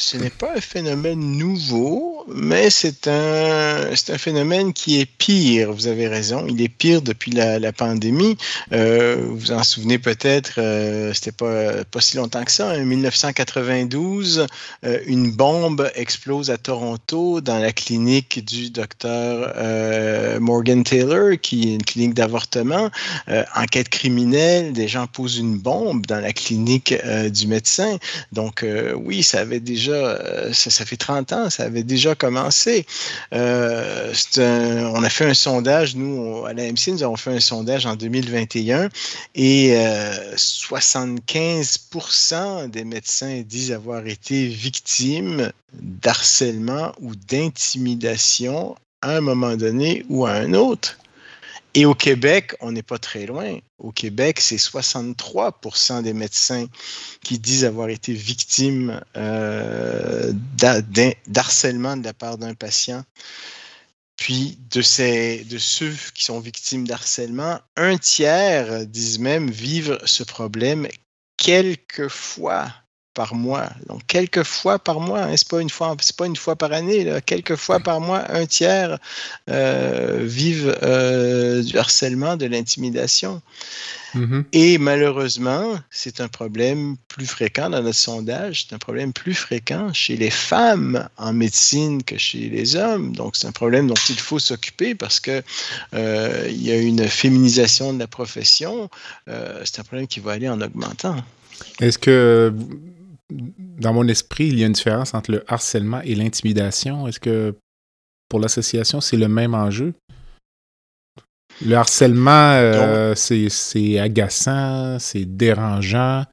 [0.00, 5.72] Ce n'est pas un phénomène nouveau, mais c'est un, c'est un phénomène qui est pire.
[5.72, 8.38] Vous avez raison, il est pire depuis la, la pandémie.
[8.72, 12.68] Euh, vous en souvenez peut-être, euh, c'était pas, pas si longtemps que ça.
[12.68, 14.46] En 1992,
[14.86, 21.72] euh, une bombe explose à Toronto dans la clinique du docteur euh, Morgan Taylor, qui
[21.72, 22.90] est une clinique d'avortement.
[23.28, 26.94] Euh, enquête criminelle, des gens posent une bombe dans la clinique
[27.30, 27.98] du médecin.
[28.32, 28.64] Donc
[28.96, 32.86] oui, ça avait déjà déjà, ça, fait 30 ans, ça avait déjà commencé.
[33.32, 37.96] on a fait un sondage, nous, à la MC, nous avons fait un sondage en
[37.96, 38.88] 2021
[39.34, 39.74] et
[40.36, 50.26] 75% des médecins disent avoir été victimes d'harcèlement ou d'intimidation à un moment donné ou
[50.26, 50.98] à un autre.
[51.74, 53.58] Et au Québec, on n'est pas très loin.
[53.78, 56.66] Au Québec, c'est 63% des médecins
[57.22, 60.32] qui disent avoir été victimes euh,
[61.26, 63.04] d'harcèlement de la part d'un patient.
[64.16, 70.24] Puis de, ces, de ceux qui sont victimes d'harcèlement, un tiers disent même vivre ce
[70.24, 70.88] problème
[71.36, 72.70] quelquefois
[73.14, 73.68] par mois.
[73.88, 76.72] Donc, quelques fois par mois, hein, c'est pas une fois, c'est pas une fois par
[76.72, 78.98] année, là, quelques fois par mois, un tiers
[79.48, 83.42] euh, vivent euh, du harcèlement, de l'intimidation.
[84.14, 84.44] Mm-hmm.
[84.52, 89.92] Et malheureusement, c'est un problème plus fréquent dans notre sondage, c'est un problème plus fréquent
[89.92, 93.14] chez les femmes en médecine que chez les hommes.
[93.14, 95.42] Donc, c'est un problème dont il faut s'occuper parce que
[95.94, 98.88] euh, il y a une féminisation de la profession.
[99.26, 101.16] c'est un problème qui va aller en augmentant.
[101.80, 102.52] Est-ce que
[103.30, 107.06] dans mon esprit, il y a une différence entre le harcèlement et l'intimidation.
[107.08, 107.54] Est-ce que
[108.28, 109.94] pour l'association, c'est le même enjeu?
[111.64, 116.24] Le harcèlement, euh, c'est agaçant, c'est dérangeant.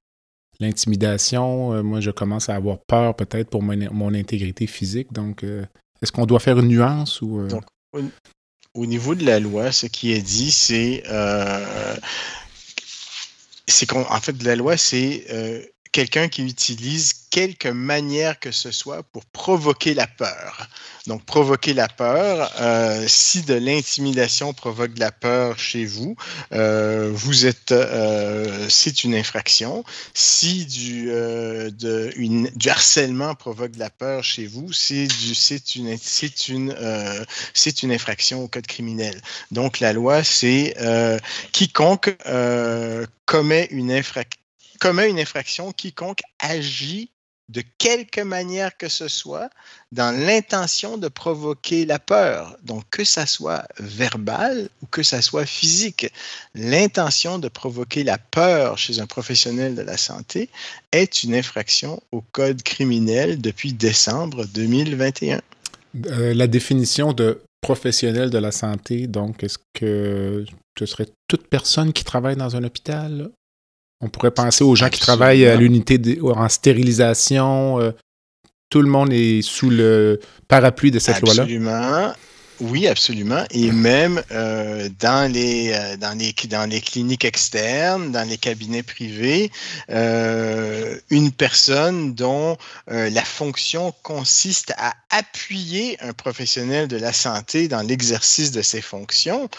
[0.60, 5.12] L'intimidation, euh, moi, je commence à avoir peur peut-être pour mon, intégrité physique.
[5.12, 5.66] Donc, euh,
[6.02, 7.46] est-ce qu'on doit faire une nuance ou...
[8.74, 11.04] au, niveau de la loi, ce qui est dit, c'est...
[13.68, 19.26] c'est qu'en fait, la loi, c'est quelqu'un qui utilise quelque manière que ce soit pour
[19.26, 20.68] provoquer la peur.
[21.08, 26.16] Donc, provoquer la peur, euh, si de l'intimidation provoque de la peur chez vous,
[26.52, 29.86] euh, vous êtes, euh, c'est une infraction.
[30.14, 35.76] Si du, de, une, du harcèlement provoque de la peur chez vous, c'est du, c'est
[35.76, 36.76] une, c'est une,
[37.54, 39.22] c'est une infraction au code criminel.
[39.52, 40.76] Donc, la loi, c'est
[41.52, 42.16] quiconque
[43.26, 44.47] commet une infraction
[44.78, 47.12] commet une infraction, quiconque agit
[47.50, 49.50] de quelque manière que ce soit
[49.92, 52.58] dans l'intention de provoquer la peur.
[52.64, 56.12] Donc, que ça soit verbal ou que ça soit physique,
[56.56, 60.50] l'intention de provoquer la peur chez un professionnel de la santé
[60.92, 65.42] est une infraction au code criminel depuis décembre 2021.
[66.08, 70.46] Euh, la définition de professionnel de la santé, donc, est-ce que
[70.78, 73.32] ce serait toute personne qui travaille dans un hôpital
[74.02, 77.80] on pourrait penser aux gens qui travaillent à l'unité en stérilisation.
[77.80, 77.92] Euh,
[78.70, 81.44] tout le monde est sous le parapluie de cette loi-là.
[81.44, 82.14] Absolument.
[82.60, 83.44] Oui, absolument.
[83.52, 88.82] Et même euh, dans, les, euh, dans, les, dans les cliniques externes, dans les cabinets
[88.82, 89.52] privés,
[89.92, 97.82] euh, une personne dont la fonction consiste à appuyer un professionnel de la santé dans
[97.82, 99.50] l'exercice de ses fonctions,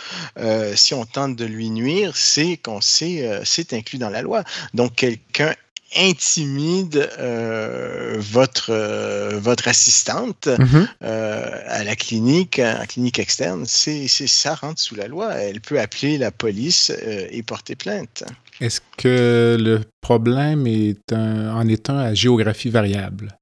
[0.74, 4.44] si on tente de lui nuire, c'est qu'on c'est inclus dans la loi.
[4.74, 5.54] Donc, quelqu'un
[5.96, 10.88] intimide euh, votre, euh, votre assistante mhm.
[11.02, 15.34] euh, à la clinique, en clinique externe, c'est, ça rentre sous la loi.
[15.34, 16.90] Elle peut appeler la police
[17.30, 18.24] et porter plainte.
[18.60, 23.38] Est-ce que le problème est en est un à géographie variable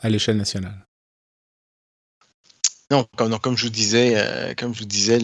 [0.00, 0.81] à l'échelle nationale?
[2.92, 5.18] Non, comme, je vous disais, euh, comme je vous disais,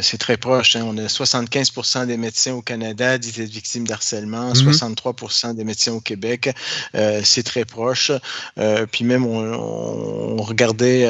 [0.00, 0.74] c'est très proche.
[0.76, 0.84] Hein.
[0.86, 5.54] On a 75% des médecins au Canada disent être victimes d'harcèlement, 63 mhm.
[5.54, 6.48] des médecins au Québec.
[6.94, 8.10] Euh, c'est très proche.
[8.56, 11.06] Euh, puis même, on, regardait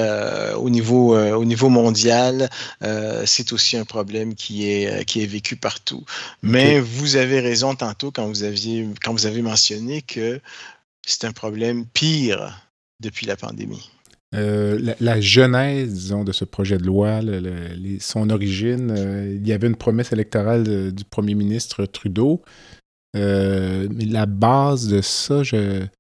[0.57, 2.51] au, niveau, au niveau mondial,
[3.25, 6.05] c'est aussi un problème qui est, qui est vécu partout.
[6.43, 10.41] Mais vous avez raison tantôt quand vous, aviez, quand vous avez mentionné que
[11.07, 12.69] c'est un problème pire
[12.99, 13.89] depuis la pandémie.
[14.35, 17.21] Euh, la, genèse, disons, de ce projet de loi,
[17.99, 22.43] son origine, euh, il y avait une promesse électorale du premier ministre Trudeau.
[23.17, 25.91] Euh, mais la base de ça, j'avais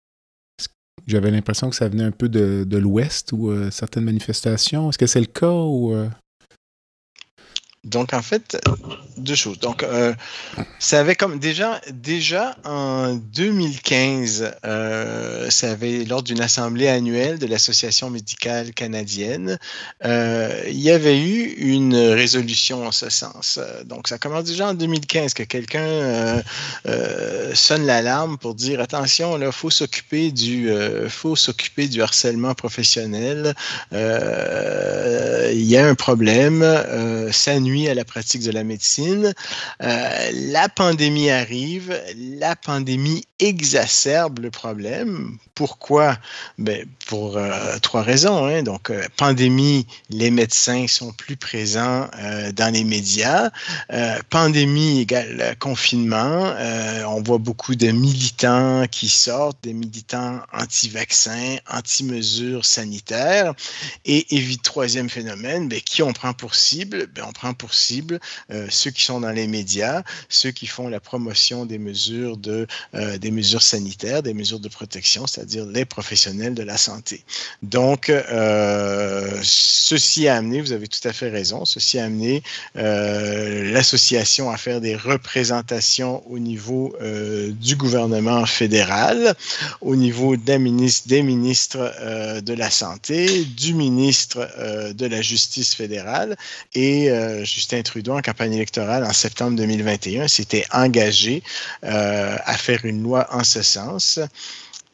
[1.30, 4.90] l'impression que ça venait un peu de, de l'Ouest ou certaines manifestations.
[4.90, 5.92] Est-ce que c'est le cas ou
[7.84, 8.58] donc, en fait,
[9.16, 9.58] deux choses.
[9.58, 10.12] Donc, euh,
[10.78, 17.46] ça avait comme déjà, déjà en 2015, euh, ça avait, lors d'une assemblée annuelle de
[17.46, 19.58] l'Association médicale canadienne,
[20.04, 23.58] euh, il y avait eu une résolution en ce sens.
[23.86, 26.42] Donc, ça commence déjà en 2015 que quelqu'un euh,
[26.86, 30.70] euh, sonne l'alarme pour dire attention, là, faut s'occuper du,
[31.08, 33.54] faut s'occuper du harcèlement professionnel.
[33.92, 36.62] Il y a un problème.
[37.32, 39.32] ça nuit à la pratique de la médecine.
[39.82, 45.38] Euh, la pandémie arrive, la pandémie exacerbe le problème.
[45.54, 46.16] Pourquoi?
[46.58, 48.46] Ben, pour euh, trois raisons.
[48.46, 48.62] Hein.
[48.62, 53.50] Donc, euh, pandémie, les médecins sont plus présents euh, dans les médias.
[54.30, 56.54] pandémie égale confinement.
[57.06, 63.54] on voit beaucoup de militants qui sortent, des militants anti-vaccins, anti-mesures sanitaires.
[64.04, 67.08] Et, évite troisième phénomène, ben, qui on prend pour cible?
[67.14, 68.20] Ben, on prend pour cible
[68.68, 73.29] ceux qui sont dans les médias, ceux qui font la promotion des mesures de des
[73.30, 77.24] mesures sanitaires, des mesures de protection, c'est-à-dire les professionnels de la santé.
[77.62, 82.42] Donc, euh, ceci a amené, vous avez tout à fait raison, ceci a amené
[82.76, 89.34] euh, l'association à faire des représentations au niveau euh, du gouvernement fédéral,
[89.80, 94.48] au niveau des ministres, des ministres de la Santé, du ministre
[94.92, 96.36] de la Justice fédérale
[96.74, 97.10] et
[97.44, 101.42] Justin Trudeau en campagne électorale en septembre 2021 s'était engagé
[101.82, 104.20] à faire une loi en ce sens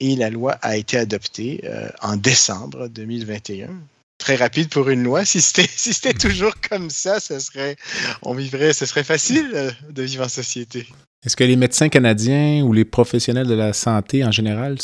[0.01, 3.71] et la loi a été adoptée euh, en décembre 2021.
[4.19, 5.25] Très rapide pour une loi.
[5.25, 7.77] Si c'était toujours comme ça, ce serait
[8.23, 10.87] on vivrait, ce serait facile euh, de vivre en société.
[11.25, 14.79] Est-ce que les médecins canadiens ou les professionnels de la santé en général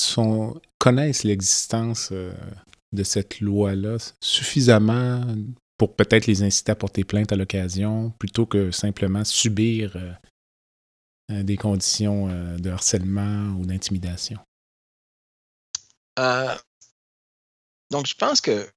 [0.78, 2.32] connaissent l'existence euh,
[2.92, 5.24] de cette loi-là suffisamment
[5.78, 9.96] pour peut-être les inciter à porter plainte à l'occasion, plutôt que simplement subir
[11.28, 14.38] des conditions euh, de harcèlement ou d'intimidation?
[16.18, 16.54] Euh,
[17.90, 18.68] donc, je pense que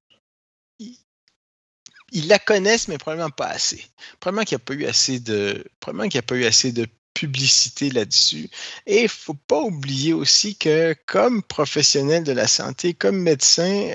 [2.11, 3.83] ils la connaissent, mais probablement pas assez.
[4.19, 6.87] Probablement qu'il n'y a pas eu assez de, probablement qu'il a pas eu assez de
[7.13, 8.49] publicité là-dessus.
[8.85, 13.91] Et il ne faut pas oublier aussi que comme professionnel de la santé, comme médecin,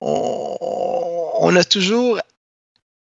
[0.00, 2.20] on, a toujours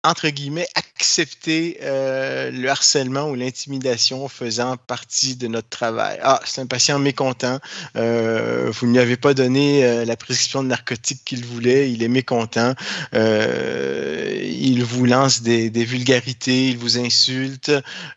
[0.03, 6.19] entre guillemets, accepter euh, le harcèlement ou l'intimidation faisant partie de notre travail.
[6.23, 7.59] Ah, c'est un patient mécontent.
[7.95, 11.91] Euh, vous ne lui avez pas donné euh, la prescription de narcotique qu'il voulait.
[11.91, 12.73] Il est mécontent.
[13.13, 16.69] il vous lance des, des, vulgarités.
[16.69, 17.71] Il vous insulte.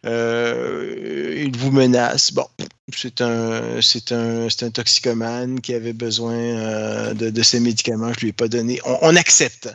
[0.05, 2.33] il vous menace.
[2.33, 2.47] Bon,
[2.93, 8.13] c'est un, c'est un, un toxicomane qui avait besoin euh, de, de, ces médicaments.
[8.13, 8.81] Je lui ai pas donné.
[8.85, 9.73] On, accepte.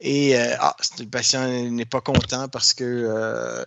[0.00, 3.64] Et euh, ah, le patient n'est pas content parce que euh,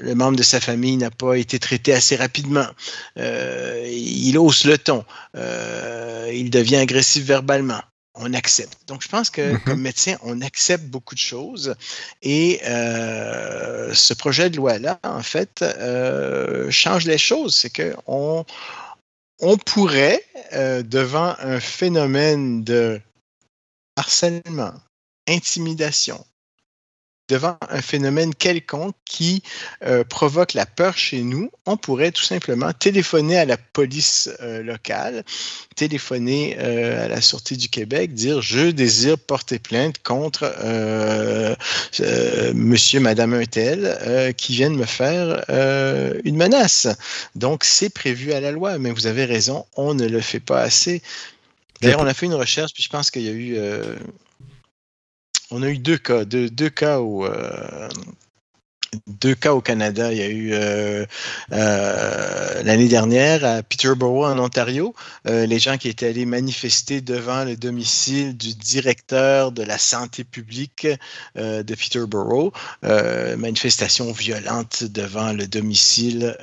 [0.00, 2.66] le membre de sa famille n'a pas été traité assez rapidement.
[3.16, 5.04] il hausse le ton.
[5.34, 7.80] il devient agressif verbalement
[8.14, 8.78] on accepte.
[8.86, 9.64] Donc, je pense que mm-hmm.
[9.64, 11.74] comme médecin, on accepte beaucoup de choses.
[12.22, 17.56] Et euh, ce projet de loi-là, en fait, euh, change les choses.
[17.56, 18.44] C'est qu'on
[19.40, 23.00] on pourrait, euh, devant un phénomène de
[23.96, 24.74] harcèlement,
[25.28, 26.24] intimidation,
[27.34, 29.42] devant un phénomène quelconque qui
[29.84, 34.62] euh, provoque la peur chez nous, on pourrait tout simplement téléphoner à la police euh,
[34.62, 35.24] locale,
[35.74, 40.44] téléphoner euh, à la Sûreté du Québec, dire je désire porter plainte contre
[42.54, 45.44] monsieur, madame un tel qui viennent me faire
[46.24, 46.86] une menace.
[47.34, 50.60] Donc c'est prévu à la loi, mais vous avez raison, on ne le fait pas
[50.60, 51.02] assez.
[51.80, 53.58] D'ailleurs, on a fait une recherche, puis je pense qu'il y a eu
[55.50, 57.88] on a eu deux cas, euh,
[59.06, 60.12] deux cas au Canada.
[60.12, 61.04] Il y a eu euh,
[61.52, 67.56] euh, l'année dernière à Peterborough, en Ontario, les gens qui étaient allés manifester devant le
[67.56, 70.86] domicile du directeur de la santé publique
[71.36, 72.52] de Peterborough.
[72.82, 76.36] manifestation violente devant le domicile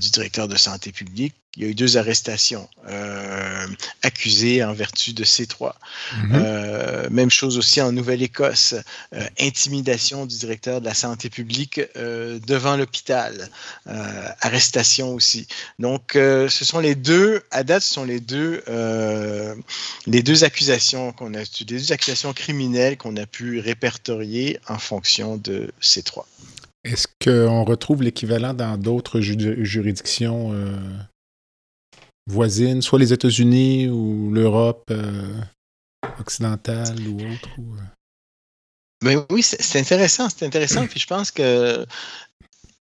[0.00, 3.66] du directeur de santé publique il y a eu deux arrestations euh,
[4.02, 5.72] accusées en vertu de C3.
[6.16, 6.30] Mhm.
[6.32, 8.76] Euh, même chose aussi en Nouvelle-Écosse,
[9.14, 13.48] euh, intimidation du directeur de la santé publique devant l'hôpital,
[14.40, 15.46] arrestation aussi.
[15.78, 18.62] Donc, ce sont les deux, à date, ce sont les deux,
[20.06, 25.36] les deux accusations qu'on a, les deux accusations criminelles qu'on a pu répertorier en fonction
[25.36, 26.24] de C3.
[26.84, 30.52] Est-ce qu'on retrouve l'équivalent dans d'autres juridictions
[32.30, 35.40] voisines, soit les États-Unis ou l'Europe euh,
[36.18, 37.48] occidentale ou autre?
[37.58, 37.82] Euh?
[39.02, 40.86] Ben oui, c'est intéressant, c'est intéressant.
[40.86, 41.86] Puis je pense que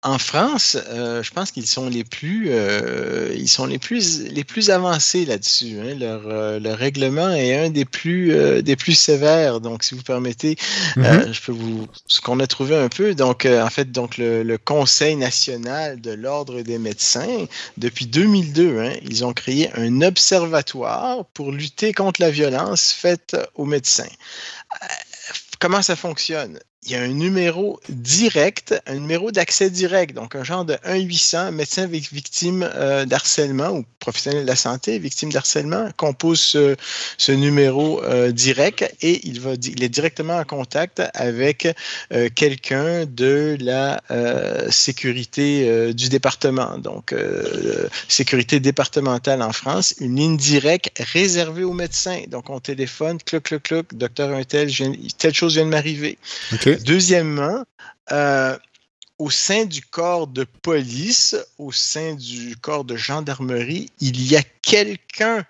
[0.04, 4.44] en France, euh, je pense qu'ils sont les plus, euh, ils sont les plus, les
[4.44, 5.78] plus avancés là-dessus.
[5.80, 5.98] Hein.
[6.02, 9.60] Euh, leur, règlement est un des plus, des plus sévères.
[9.60, 10.56] Donc, si vous permettez,
[10.96, 11.32] mm-hmm.
[11.32, 13.14] je peux vous, ce qu'on a trouvé un peu.
[13.14, 17.46] Donc, en fait, donc le, Conseil national de l'ordre des médecins,
[17.76, 23.64] depuis 2002, hein, ils ont créé un observatoire pour lutter contre la violence faite aux
[23.64, 24.04] médecins
[25.64, 26.58] comment ça fonctionne?
[26.84, 31.50] Il y a un numéro direct, un numéro d'accès direct, donc un genre de 1-800,
[31.52, 36.76] médecin victime euh, d'harcèlement ou professionnel de la santé, victime d'harcèlement, compose ce,
[37.16, 41.66] ce numéro euh, direct et il, va, il est directement en contact avec
[42.12, 44.02] euh, quelqu'un de la
[44.70, 47.14] sécurité du département, donc
[48.08, 52.22] sécurité départementale en France, une ligne directe réservée aux médecins.
[52.28, 54.70] Donc on téléphone, cloc, cloc, cloc, docteur un tel,
[55.18, 56.18] telle chose vient de m'arriver.
[56.84, 57.64] Deuxièmement,
[58.12, 58.58] euh,
[59.18, 64.42] au sein du corps de police, au sein du corps de gendarmerie, il y a
[64.62, 65.44] quelqu'un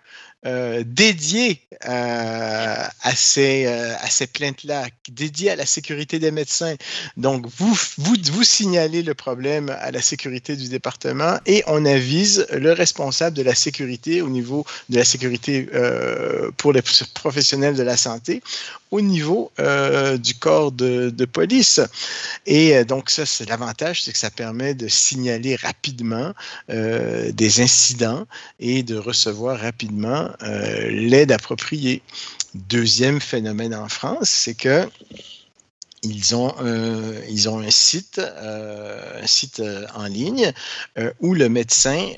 [0.46, 6.74] euh, dédié euh, à ces, à ces plaintes-là, dédié à la sécurité des médecins.
[7.16, 12.46] Donc, vous, vous, vous signalez le problème à la sécurité du département et on avise
[12.52, 15.68] le responsable de la sécurité au niveau de la sécurité
[16.56, 16.82] pour les
[17.14, 18.42] professionnels de la santé
[18.94, 21.80] au niveau euh, du corps de, police.
[22.46, 26.32] Et euh, donc, ça, c'est l'avantage, c'est que ça permet de signaler rapidement
[26.70, 28.24] euh, des incidents
[28.60, 32.02] et de recevoir rapidement l'aide appropriée.
[32.54, 34.88] Deuxième phénomène en France, c'est que
[36.02, 36.54] ils ont,
[37.48, 39.62] ont un site, un site
[39.94, 40.52] en ligne
[41.20, 42.12] où le médecin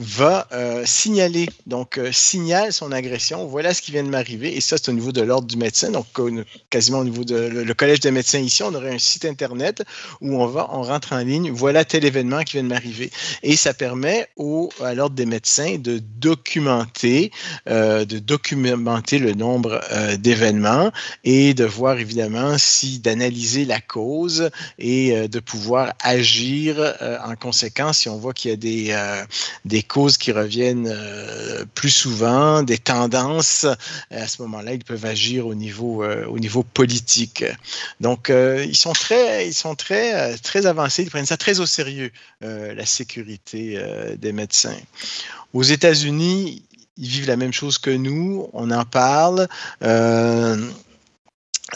[0.00, 3.46] va euh, signaler, donc euh, signale son agression.
[3.46, 4.56] Voilà ce qui vient de m'arriver.
[4.56, 6.06] Et ça, c'est au niveau de l'ordre du médecin, donc
[6.70, 9.82] quasiment au niveau de le, collège des médecins ici, on aurait un site internet
[10.22, 11.50] où on va, on rentre en ligne.
[11.50, 13.10] Voilà tel événement qui vient de m'arriver.
[13.42, 17.30] Et ça permet au, à l'ordre des médecins de documenter,
[17.68, 19.80] euh, de documenter le nombre
[20.18, 20.90] d'événements
[21.24, 26.94] et de voir évidemment si d'analyser la cause et de pouvoir agir
[27.24, 29.24] en conséquence si on voit qu'il y a des,
[29.64, 33.66] des causes qui reviennent euh, plus souvent, des tendances,
[34.12, 37.44] à ce moment-là, ils peuvent agir au niveau, euh, au niveau politique.
[37.98, 41.66] Donc, euh, ils sont très, ils sont très, très avancés, ils prennent ça très au
[41.66, 43.82] sérieux, la sécurité
[44.16, 44.76] des médecins.
[45.52, 46.62] Aux États-Unis,
[46.96, 49.48] ils vivent la même chose que nous, on en parle.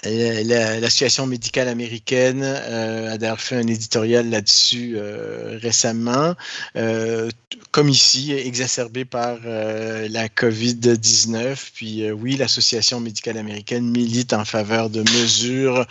[0.03, 6.35] La, la, situation médicale américaine euh, a d'ailleurs fait un éditorial là-dessus euh, récemment,
[6.77, 7.31] euh,
[7.71, 11.57] comme ici, exacerbé par la COVID-19.
[11.75, 15.87] Puis oui, l'Association médicale américaine milite en faveur de mesures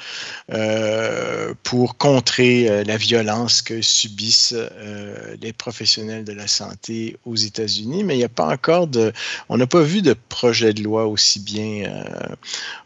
[1.64, 4.56] pour contrer la violence que subissent
[5.42, 9.12] les professionnels de la santé aux États-Unis, mais il n'y a pas encore de,
[9.50, 11.92] on n'a pas vu de projet de loi aussi bien,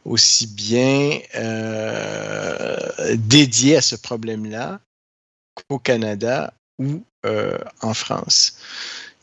[0.06, 4.80] aussi bien euh, dédié à ce problème-là
[5.56, 8.58] qu'au Canada ou euh, en France.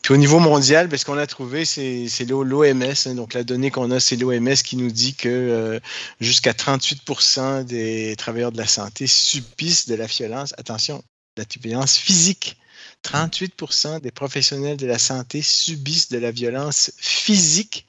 [0.01, 2.83] Puis au niveau mondial, ben, ce qu'on a trouvé, c'est l'OMS.
[2.83, 3.15] Hein.
[3.15, 5.79] donc la donnée qu'on a, c'est l'OMS qui nous dit que euh,
[6.19, 10.53] jusqu'à 38% des travailleurs de la santé subissent de la violence.
[10.59, 11.01] Attention,
[11.35, 12.57] de la violence physique.
[13.03, 17.87] 38% des professionnels de la santé subissent de la violence physique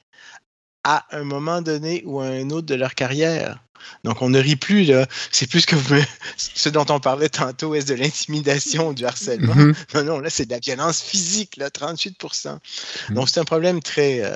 [0.83, 3.63] à un moment donné ou à un autre de leur carrière.
[4.03, 5.07] Donc, on ne rit plus, là.
[5.31, 5.75] C'est plus que
[6.37, 9.55] ce dont on parlait tantôt, est-ce de l'intimidation, du harcèlement?
[9.55, 9.95] Mm-hmm.
[9.95, 13.13] Non, non, là, c'est de la violence physique, là, 38 mm-hmm.
[13.13, 14.31] Donc, c'est un problème très, euh,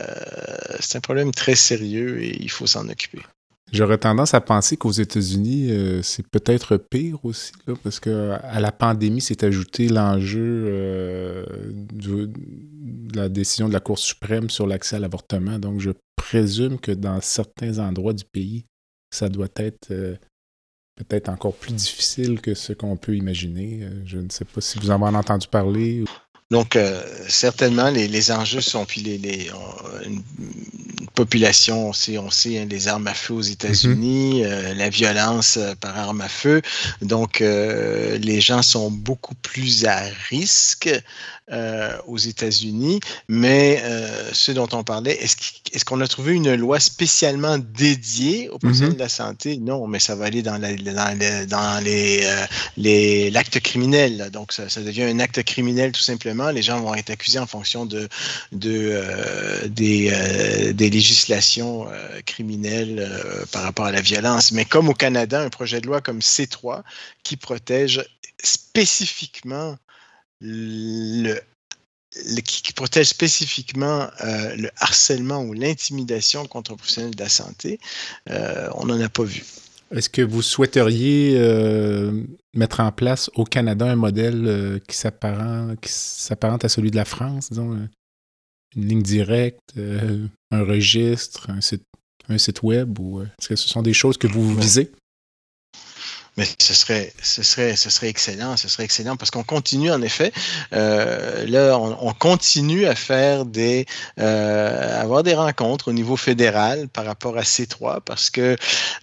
[0.80, 3.20] c'est un problème très sérieux et il faut s'en occuper.
[3.72, 8.60] J'aurais tendance à penser qu'aux États-Unis, euh, c'est peut-être pire aussi, là, parce que à
[8.60, 11.45] la pandémie s'est ajouté l'enjeu euh,
[11.93, 12.30] de
[13.16, 15.58] la décision de la Cour suprême sur l'accès à l'avortement.
[15.58, 18.66] Donc, je présume que dans certains endroits du pays,
[19.12, 20.16] ça doit être euh,
[20.95, 23.88] peut-être encore plus difficile que ce qu'on peut imaginer.
[24.05, 26.03] je ne sais pas si vous en avez entendu parler.
[26.52, 26.78] Donc,
[27.28, 29.49] certainement, les, enjeux sont, puis les, les
[31.16, 34.47] population, on sait, on sait hein, les armes à feu aux États-Unis, mhm.
[34.47, 36.62] euh, la violence euh, par arme à feu.
[37.02, 40.89] Donc, euh, les gens sont beaucoup plus à risque
[42.08, 43.02] aux États-Unis.
[43.28, 43.84] Mais
[44.32, 48.93] ce dont on parlait, est-ce qu'on a trouvé une loi spécialement dédiée aux mhm.
[48.93, 49.58] de la santé?
[49.58, 52.26] Non, mais ça va aller dans, dans, les,
[52.78, 54.30] les l'acte criminel.
[54.32, 56.41] Donc, ça, devient un acte criminel tout simplement.
[56.50, 58.08] Les gens vont être accusés en fonction de,
[58.52, 64.52] de des, des législation euh, criminelle euh, par rapport à la violence.
[64.52, 66.84] Mais comme au Canada, un projet de loi comme C3
[67.24, 68.04] qui protège
[68.44, 69.78] spécifiquement
[70.39, 71.39] le,
[72.46, 77.80] qui, protège spécifiquement euh, le harcèlement ou l'intimidation contre un professionnel de la santé,
[78.28, 79.44] on n'en a pas vu.
[79.92, 81.38] Est-ce que vous souhaiteriez
[82.54, 87.78] mettre en place au Canada un modèle qui s'apparente à celui de la France, disons,
[88.76, 91.84] une ligne directe, euh, un registre, un site,
[92.30, 94.92] un site web ou euh, est-ce que ce sont des choses que vous visez?
[96.38, 100.02] Mais ce serait, ce serait, ce serait excellent, ce serait excellent parce qu'on continue en
[100.02, 100.32] effet.
[100.72, 103.86] Euh, là, on, continue à faire des,
[104.18, 108.56] euh, avoir des rencontres au niveau fédéral par rapport à C3 parce que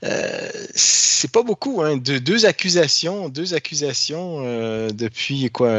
[0.05, 5.71] euh, c'est pas beaucoup, hein, de, deux accusations, deux accusations euh, depuis quoi,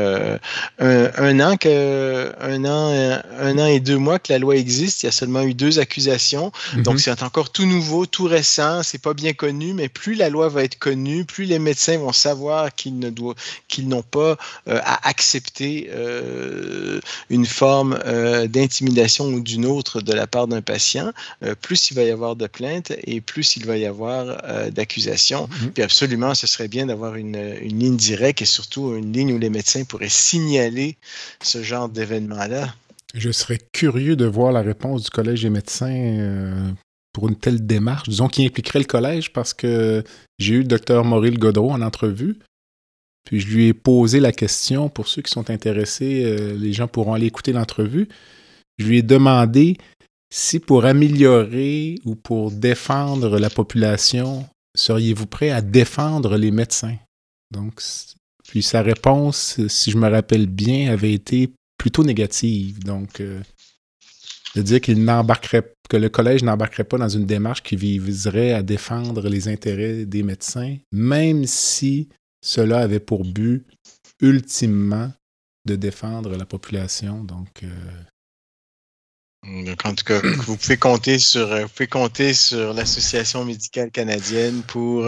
[0.80, 5.02] un, un, an que, un an, un an et deux mois que la loi existe.
[5.02, 6.84] Il y a seulement eu deux accusations, mm-hmm.
[6.84, 10.50] donc c'est encore tout nouveau, tout récent, c'est pas bien connu, mais plus la loi
[10.50, 13.36] va être connue, plus les médecins vont savoir qu'ils ne doivent,
[13.68, 14.38] qu'ils n'ont pas
[14.68, 20.62] euh, à accepter euh, une forme euh, d'intimidation ou d'une autre de la part d'un
[20.62, 21.12] patient,
[21.62, 24.41] plus il va y avoir de plaintes et plus il va y avoir
[24.72, 25.47] d'accusations.
[25.47, 25.70] Mm-hmm.
[25.72, 29.39] Puis absolument, ce serait bien d'avoir une, une ligne directe et surtout une ligne où
[29.39, 30.97] les médecins pourraient signaler
[31.41, 32.74] ce genre d'événement-là.
[33.16, 36.76] Je serais curieux de voir la réponse du Collège des médecins
[37.14, 40.03] pour une telle démarche, disons, qui impliquerait le collège parce que
[40.38, 42.38] j'ai eu le docteur Maurice Godreau en entrevue.
[43.26, 46.88] Puis je lui ai posé la question, pour ceux qui sont intéressés, euh, les gens
[46.88, 48.07] pourront aller écouter l'entrevue.
[48.78, 49.78] Je lui ai demandé
[50.32, 54.45] si pour améliorer ou pour défendre la population,
[54.76, 56.97] seriez-vous prêt à défendre les médecins?
[57.51, 57.82] Donc,
[58.47, 62.80] puis sa réponse, si je me rappelle bien, avait été plutôt négative.
[62.84, 63.41] Donc, euh,
[64.56, 68.62] de dire qu'il n'embarquerait que le collège n'embarquerait pas dans une démarche qui viserait à
[68.62, 72.10] défendre les intérêts des médecins, même si
[72.41, 73.66] cela avait pour but
[74.22, 75.12] ultimement
[75.66, 77.24] de défendre la population.
[77.24, 77.68] Donc, euh,
[79.46, 84.62] donc, en tout cas, vous pouvez compter sur, vous pouvez compter sur l'Association médicale canadienne
[84.68, 85.08] pour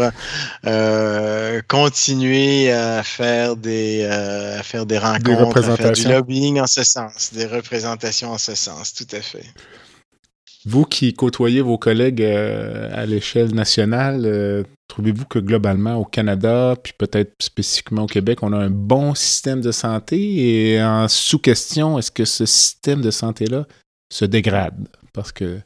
[0.66, 6.68] euh, continuer à faire des, euh, à faire des rencontres, à faire du lobbying en
[6.68, 9.46] ce sens, des représentations en ce sens, tout à fait.
[10.64, 16.94] Vous qui côtoyez vos collègues euh, à l'échelle nationale, trouvez-vous que globalement au Canada, puis
[16.96, 20.74] peut-être spécifiquement au Québec, on a un bon système de santé?
[20.76, 23.66] Et en sous-question, est-ce que ce système de santé-là
[24.12, 25.62] se dégrade parce que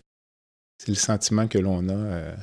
[0.78, 2.36] c'est le sentiment que l'on a, euh,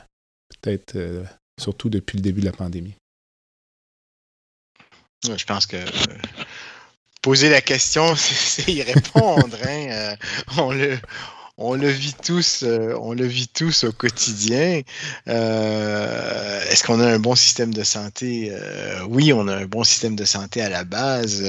[0.61, 1.25] peut-être euh,
[1.61, 2.95] surtout depuis le début de la pandémie.
[5.25, 6.19] Je pense que euh,
[7.23, 9.57] poser la question, c'est y répondre.
[9.65, 10.17] Hein,
[10.59, 10.99] on le
[11.63, 14.83] on le vit tous, euh, on le vit tous au quotidien.
[15.29, 18.51] Euh, est-ce qu'on a un bon système de santé?
[18.53, 21.45] Euh, Oui, on a un bon système de santé à la base,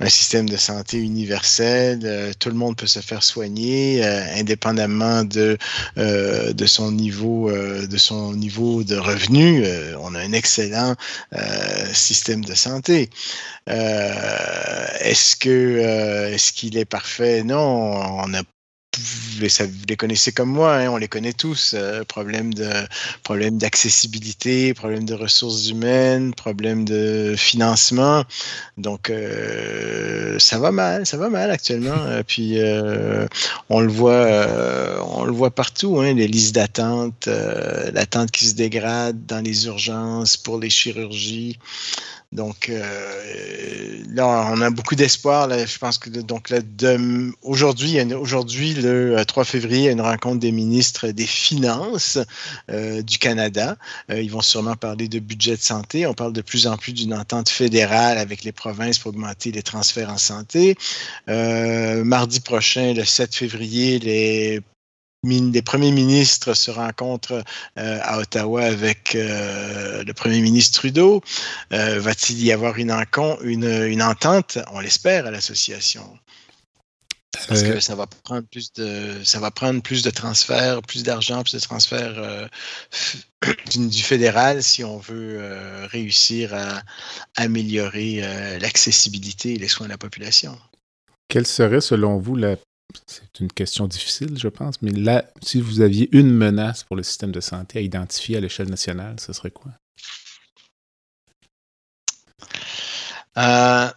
[0.00, 2.32] un système de santé universel.
[2.38, 4.04] tout le monde peut se faire soigner,
[4.36, 5.58] indépendamment de
[5.96, 9.64] de son niveau de son niveau de revenu.
[10.00, 10.94] on a un excellent
[11.92, 13.10] système de santé.
[13.66, 15.78] est-ce que
[16.32, 17.42] est-ce qu'il est parfait?
[17.42, 17.58] Non,
[18.24, 18.42] on a
[18.98, 21.74] vous les, vous les connaissez comme moi, hein, on les connaît tous.
[21.74, 22.68] Euh, problème de
[23.22, 28.24] problème d'accessibilité, problème de ressources humaines, problème de financement.
[28.76, 31.92] Donc euh, ça va mal, ça va mal actuellement.
[32.12, 33.26] Euh, puis euh,
[33.68, 36.00] on le voit, euh, on le voit partout.
[36.00, 37.28] Hein, les listes d'attente,
[37.92, 41.58] l'attente qui se dégrade dans les urgences pour les chirurgies.
[42.32, 45.50] Donc euh, là, on a beaucoup d'espoir.
[45.50, 46.52] Je pense que donc
[47.42, 52.18] aujourd'hui, aujourd'hui, le 3 euh, février, il y a une rencontre des ministres des Finances
[52.70, 53.76] euh, du Canada.
[54.08, 56.06] Ils vont sûrement parler de budget de santé.
[56.06, 59.62] On parle de plus en plus d'une entente fédérale avec les provinces pour augmenter les
[59.62, 60.76] transferts en santé.
[61.28, 64.62] Mardi prochain, le 7 février, les
[65.24, 67.44] les premiers ministres se rencontrent
[67.78, 71.22] euh, à Ottawa avec euh, le premier ministre Trudeau.
[71.72, 72.90] Euh, va-t-il y avoir une,
[73.42, 76.18] une, une entente, on l'espère, à l'association?
[77.48, 81.42] Parce que ça va prendre plus de ça va prendre plus de transferts, plus d'argent,
[81.42, 82.50] plus de transferts
[83.72, 85.40] du, du, fédéral si on veut
[85.90, 86.82] réussir à
[87.36, 88.20] améliorer
[88.60, 90.58] l'accessibilité et les soins de la population.
[91.28, 92.56] Quelle serait selon vous la
[93.06, 97.02] c'est une question difficile, je pense, mais là, si vous aviez une menace pour le
[97.02, 99.72] système de santé à identifier à l'échelle nationale, ce serait quoi?
[103.38, 103.90] Euh,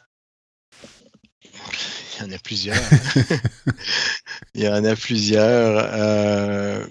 [2.18, 2.78] il y en a plusieurs.
[2.78, 3.38] Hein.
[4.56, 5.90] il y en a plusieurs.
[5.94, 6.86] Euh,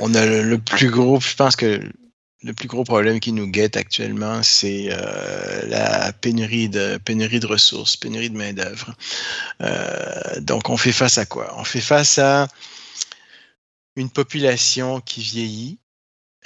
[0.00, 1.80] on a le, plus gros, je pense que
[2.42, 7.46] le plus gros problème qui nous guette actuellement, c'est euh, la pénurie de pénurie de
[7.46, 8.94] ressources, pénurie de main d'œuvre.
[9.60, 11.54] Euh, donc, on fait face à quoi?
[11.58, 12.48] On fait face à
[13.96, 15.78] une population qui vieillit,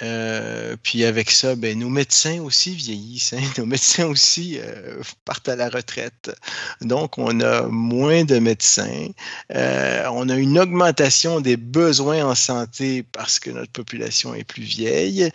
[0.01, 3.41] Euh, puis avec ça, ben, nos médecins aussi vieillissent, hein.
[3.57, 6.35] nos médecins aussi euh, partent à la retraite.
[6.81, 9.07] Donc, on a moins de médecins.
[9.53, 14.63] Euh, on a une augmentation des besoins en santé parce que notre population est plus
[14.63, 15.29] vieille.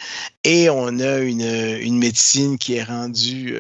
[0.45, 1.41] Et on a une,
[1.81, 3.57] une médecine qui est rendue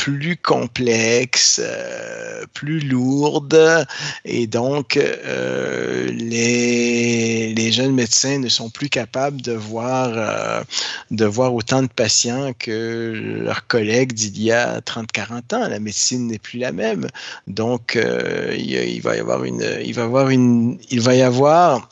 [0.00, 3.86] plus complexe, euh, plus lourde,
[4.24, 10.62] et donc euh, les, les, jeunes médecins ne sont plus capables de voir, euh,
[11.10, 13.12] de voir autant de patients que
[13.44, 15.68] leurs collègues d'il y a 30-40 ans.
[15.68, 17.06] La médecine n'est plus la même.
[17.46, 21.20] Donc, il, il, va y avoir une, il va y avoir une, il va y
[21.20, 21.90] avoir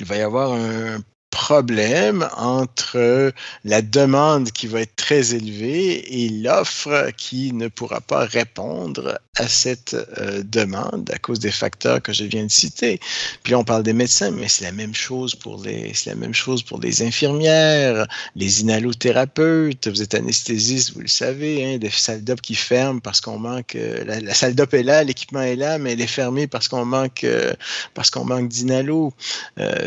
[0.00, 0.98] il va y avoir un
[1.32, 3.32] problème entre
[3.64, 9.48] la demande qui va être très élevée et l'offre qui ne pourra pas répondre à
[9.48, 13.00] cette euh, demande à cause des facteurs que je viens de citer.
[13.42, 16.34] Puis on parle des médecins, mais c'est la même chose pour les, c'est la même
[16.34, 18.06] chose pour les infirmières,
[18.36, 19.88] les inhalothérapeutes.
[19.88, 23.74] Vous êtes anesthésiste, vous le savez, hein, des salles d'op qui ferment parce qu'on manque,
[23.74, 26.84] euh, la, salle d'op est là, l'équipement est là, mais elle est fermée parce qu'on
[26.84, 27.54] manque, euh,
[27.94, 29.14] parce qu'on manque d'inhalo,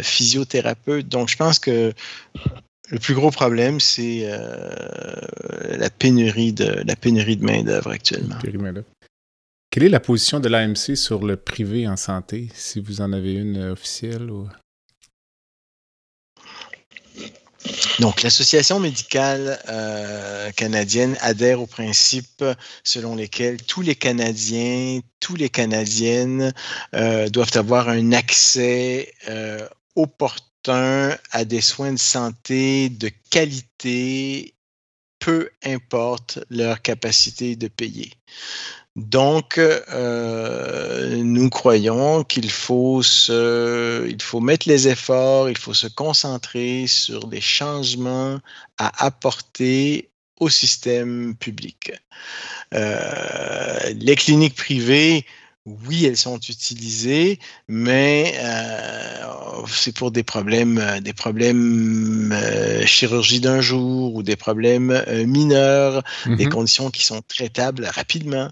[0.01, 1.07] physiothérapeute.
[1.07, 1.91] Donc, je pense que
[2.87, 4.39] le plus gros problème, c'est euh,
[5.77, 8.37] la pénurie de la pénurie de main d'œuvre actuellement.
[9.69, 13.33] Quelle est la position de l'AMC sur le privé en santé, si vous en avez
[13.33, 14.47] une officielle ou...
[17.99, 22.45] Donc, l'Association médicale euh, canadienne adhère au principe
[22.85, 26.53] selon lesquels tous les Canadiens, tous les Canadiennes
[26.93, 29.11] euh, doivent avoir un accès
[29.95, 34.53] opportun à des soins de santé de qualité,
[35.19, 38.11] peu importe leur capacité de payer.
[38.95, 43.01] Donc, euh, nous croyons qu'il faut,
[44.39, 48.39] mettre les efforts, il faut se concentrer sur des changements
[48.77, 51.91] à apporter au système public.
[52.73, 55.25] Euh, les cliniques privées
[55.65, 63.39] oui, elles sont utilisées, mais euh, c'est pour des problèmes, euh, des problèmes euh, chirurgie
[63.39, 68.49] d'un jour ou des problèmes euh, mineurs, des mmh conditions qui sont traitables rapidement.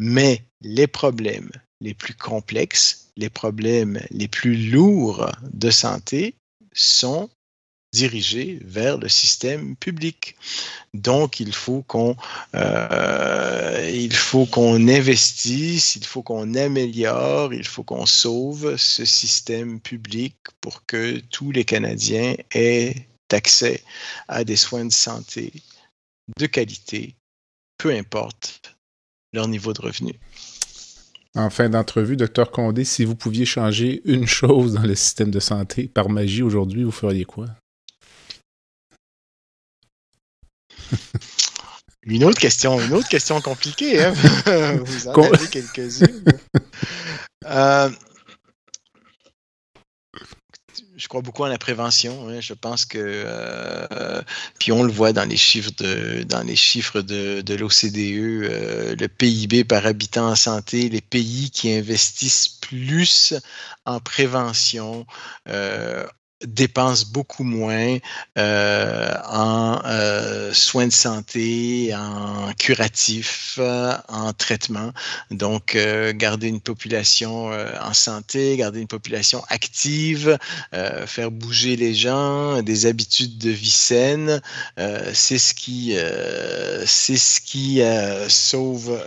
[0.00, 1.50] Mais les problèmes
[1.80, 6.34] les plus complexes, les problèmes les plus lourds de santé
[6.72, 7.28] sont
[7.96, 10.36] dirigés vers le système public.
[10.92, 12.14] Donc, il faut qu'on
[12.54, 19.80] euh, il faut qu'on investisse, il faut qu'on améliore, il faut qu'on sauve ce système
[19.80, 22.94] public pour que tous les Canadiens aient
[23.32, 23.82] accès
[24.28, 25.52] à des soins de santé
[26.38, 27.14] de qualité,
[27.78, 28.76] peu importe
[29.32, 30.14] leur niveau de revenu.
[31.34, 35.40] En fin d'entrevue, docteur Condé, si vous pouviez changer une chose dans le système de
[35.40, 37.46] santé par magie aujourd'hui, vous feriez quoi?
[42.06, 44.04] Une autre question, une autre question compliquée.
[44.04, 44.12] Hein?
[44.84, 46.24] Vous en avez quelques-unes.
[47.46, 47.90] Euh,
[50.96, 52.28] je crois beaucoup en la prévention.
[52.28, 52.40] Hein.
[52.40, 54.22] Je pense que, euh,
[54.60, 58.96] puis on le voit dans les chiffres de, dans les chiffres de, de l'OCDE, euh,
[58.96, 63.34] le PIB par habitant en santé, les pays qui investissent plus
[63.84, 65.06] en prévention
[66.44, 67.96] dépensent beaucoup moins
[68.36, 73.58] euh, en euh, soins de santé, en curatifs,
[74.08, 74.92] en traitement.
[75.30, 80.38] Donc, euh, garder une population en santé, garder une population active,
[81.06, 84.40] faire bouger les gens, des habitudes de vie saines,
[85.12, 85.96] c'est ce qui,
[86.86, 87.82] c'est ce qui
[88.28, 88.98] sauve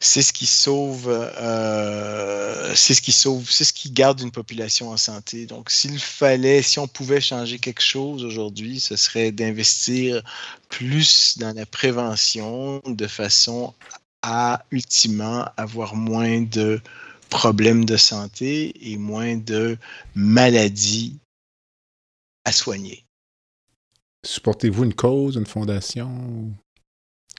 [0.00, 4.90] c'est ce qui sauve, euh, c'est ce qui sauve, c'est ce qui garde une population
[4.90, 5.46] en santé.
[5.46, 10.22] Donc, s'il fallait, si on pouvait changer quelque chose aujourd'hui, ce serait d'investir
[10.68, 13.74] plus dans la prévention de façon
[14.22, 16.80] à ultimement avoir moins de
[17.28, 19.76] problèmes de santé et moins de
[20.14, 21.18] maladies
[22.44, 23.04] à soigner.
[24.24, 26.52] Supportez-vous une cause, une fondation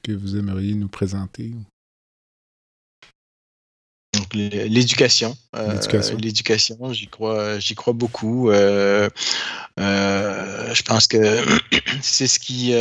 [0.03, 1.53] que vous aimeriez nous présenter?
[4.33, 5.35] L'éducation.
[5.55, 5.79] Euh,
[6.19, 8.49] l'éducation, j'y crois, j'y crois beaucoup.
[8.49, 9.09] Euh,
[9.79, 11.43] euh, je pense que
[12.01, 12.73] c'est ce qui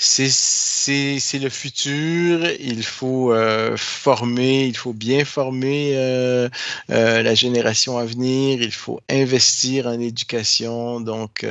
[0.00, 2.48] c'est le futur.
[2.60, 6.48] Il faut euh, former, il faut bien former euh,
[6.90, 8.62] euh, la génération à venir.
[8.62, 11.00] Il faut investir en éducation.
[11.00, 11.44] Donc,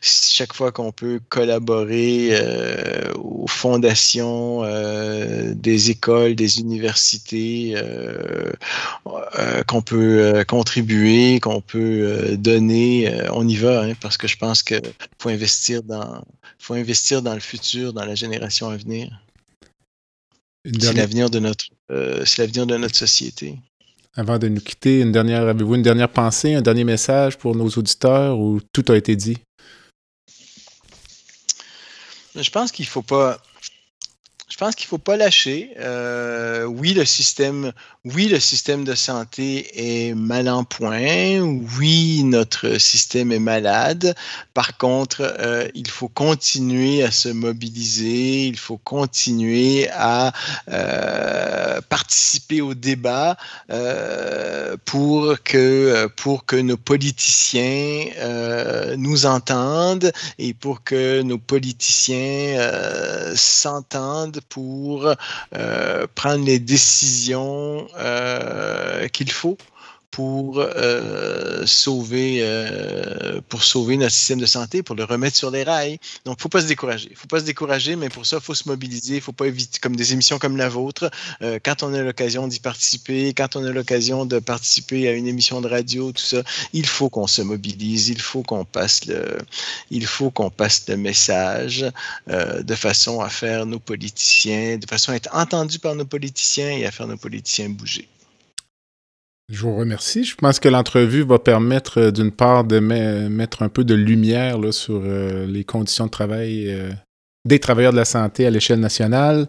[0.00, 2.30] chaque fois qu'on peut collaborer
[3.16, 4.62] aux fondations
[5.54, 7.74] des écoles, des universités,
[9.66, 14.80] qu'on peut contribuer, qu'on peut donner, on y va, hein, parce que je pense qu'il
[15.18, 16.24] faut investir dans
[16.58, 19.10] faut investir dans le futur, dans la génération à venir.
[20.64, 21.66] C'est l'avenir de notre
[22.24, 23.58] c'est l'avenir de notre société.
[24.14, 27.68] Avant de nous quitter, une dernière, avez-vous une dernière pensée, un dernier message pour nos
[27.68, 29.38] auditeurs ou tout a été dit?
[32.34, 33.42] Je pense qu'il ne faut pas
[34.50, 35.72] je pense qu'il ne faut pas lâcher.
[35.78, 37.72] Euh, oui, le système,
[38.04, 41.38] oui, le système de santé est mal en point.
[41.78, 44.16] Oui, notre système est malade.
[44.54, 48.48] Par contre, euh, il faut continuer à se mobiliser.
[48.48, 50.32] Il faut continuer à
[50.68, 53.36] euh, participer au débat
[54.84, 58.06] pour que pour que nos politiciens
[58.96, 62.58] nous entendent et pour que nos politiciens
[63.36, 65.14] s'entendent pour
[65.54, 67.91] euh, prendre les décisions euh,
[69.12, 69.58] qu'il faut
[70.12, 75.64] pour euh, sauver euh, pour sauver notre système de santé, pour le remettre sur les
[75.64, 75.98] rails.
[76.26, 77.10] Donc, faut pas se décourager.
[77.16, 79.20] faut pas se décourager, mais pour ça, faut se mobiliser.
[79.20, 81.10] faut pas éviter, comme des émissions comme la vôtre,
[81.40, 85.26] euh, quand on a l'occasion d'y participer, quand on a l'occasion de participer à une
[85.26, 86.42] émission de radio, tout ça,
[86.74, 89.38] il faut qu'on se mobilise, il faut qu'on passe le,
[89.90, 91.86] il faut qu'on passe le message
[92.26, 96.84] de façon à faire nos politiciens, de façon à être entendu par nos politiciens et
[96.84, 98.08] à faire nos politiciens bouger.
[99.52, 100.24] Je vous remercie.
[100.24, 104.56] Je pense que l'entrevue va permettre, euh, d'une part, de mettre un peu de lumière
[104.70, 106.90] sur euh, les conditions de travail euh,
[107.44, 109.46] des travailleurs de la santé à l'échelle nationale.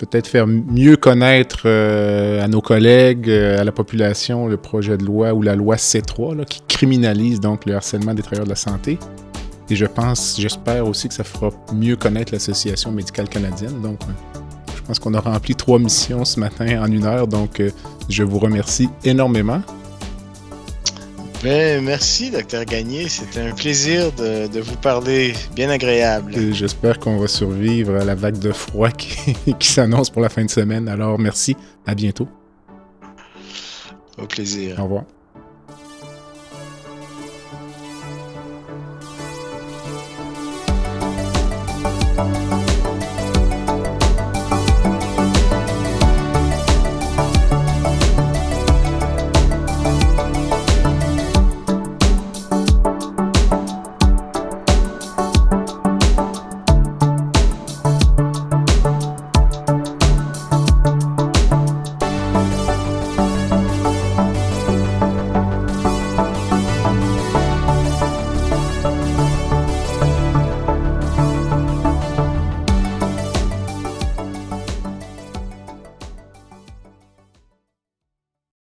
[0.00, 5.42] Peut-être faire mieux connaître à nos collègues, à la population, le projet de loi ou
[5.42, 8.98] la loi C3 qui criminalise donc le harcèlement des travailleurs de la santé.
[9.70, 13.80] Et je pense, j'espère aussi que ça fera mieux connaître l'Association médicale canadienne.
[13.80, 14.00] Donc,
[14.74, 17.62] je pense qu'on a rempli trois missions ce matin en une heure, donc
[18.08, 19.62] je vous remercie énormément.
[21.42, 23.08] Ben, merci, docteur Gagné.
[23.10, 25.34] C'était un plaisir de, vous parler.
[25.54, 26.34] Bien agréable.
[26.54, 30.44] J'espère qu'on va survivre à la vague de froid qui, qui s'annonce pour la fin
[30.44, 30.88] de semaine.
[30.88, 31.54] Alors, merci.
[31.86, 32.28] À bientôt.
[34.16, 34.76] Au plaisir.
[34.78, 35.04] Au revoir.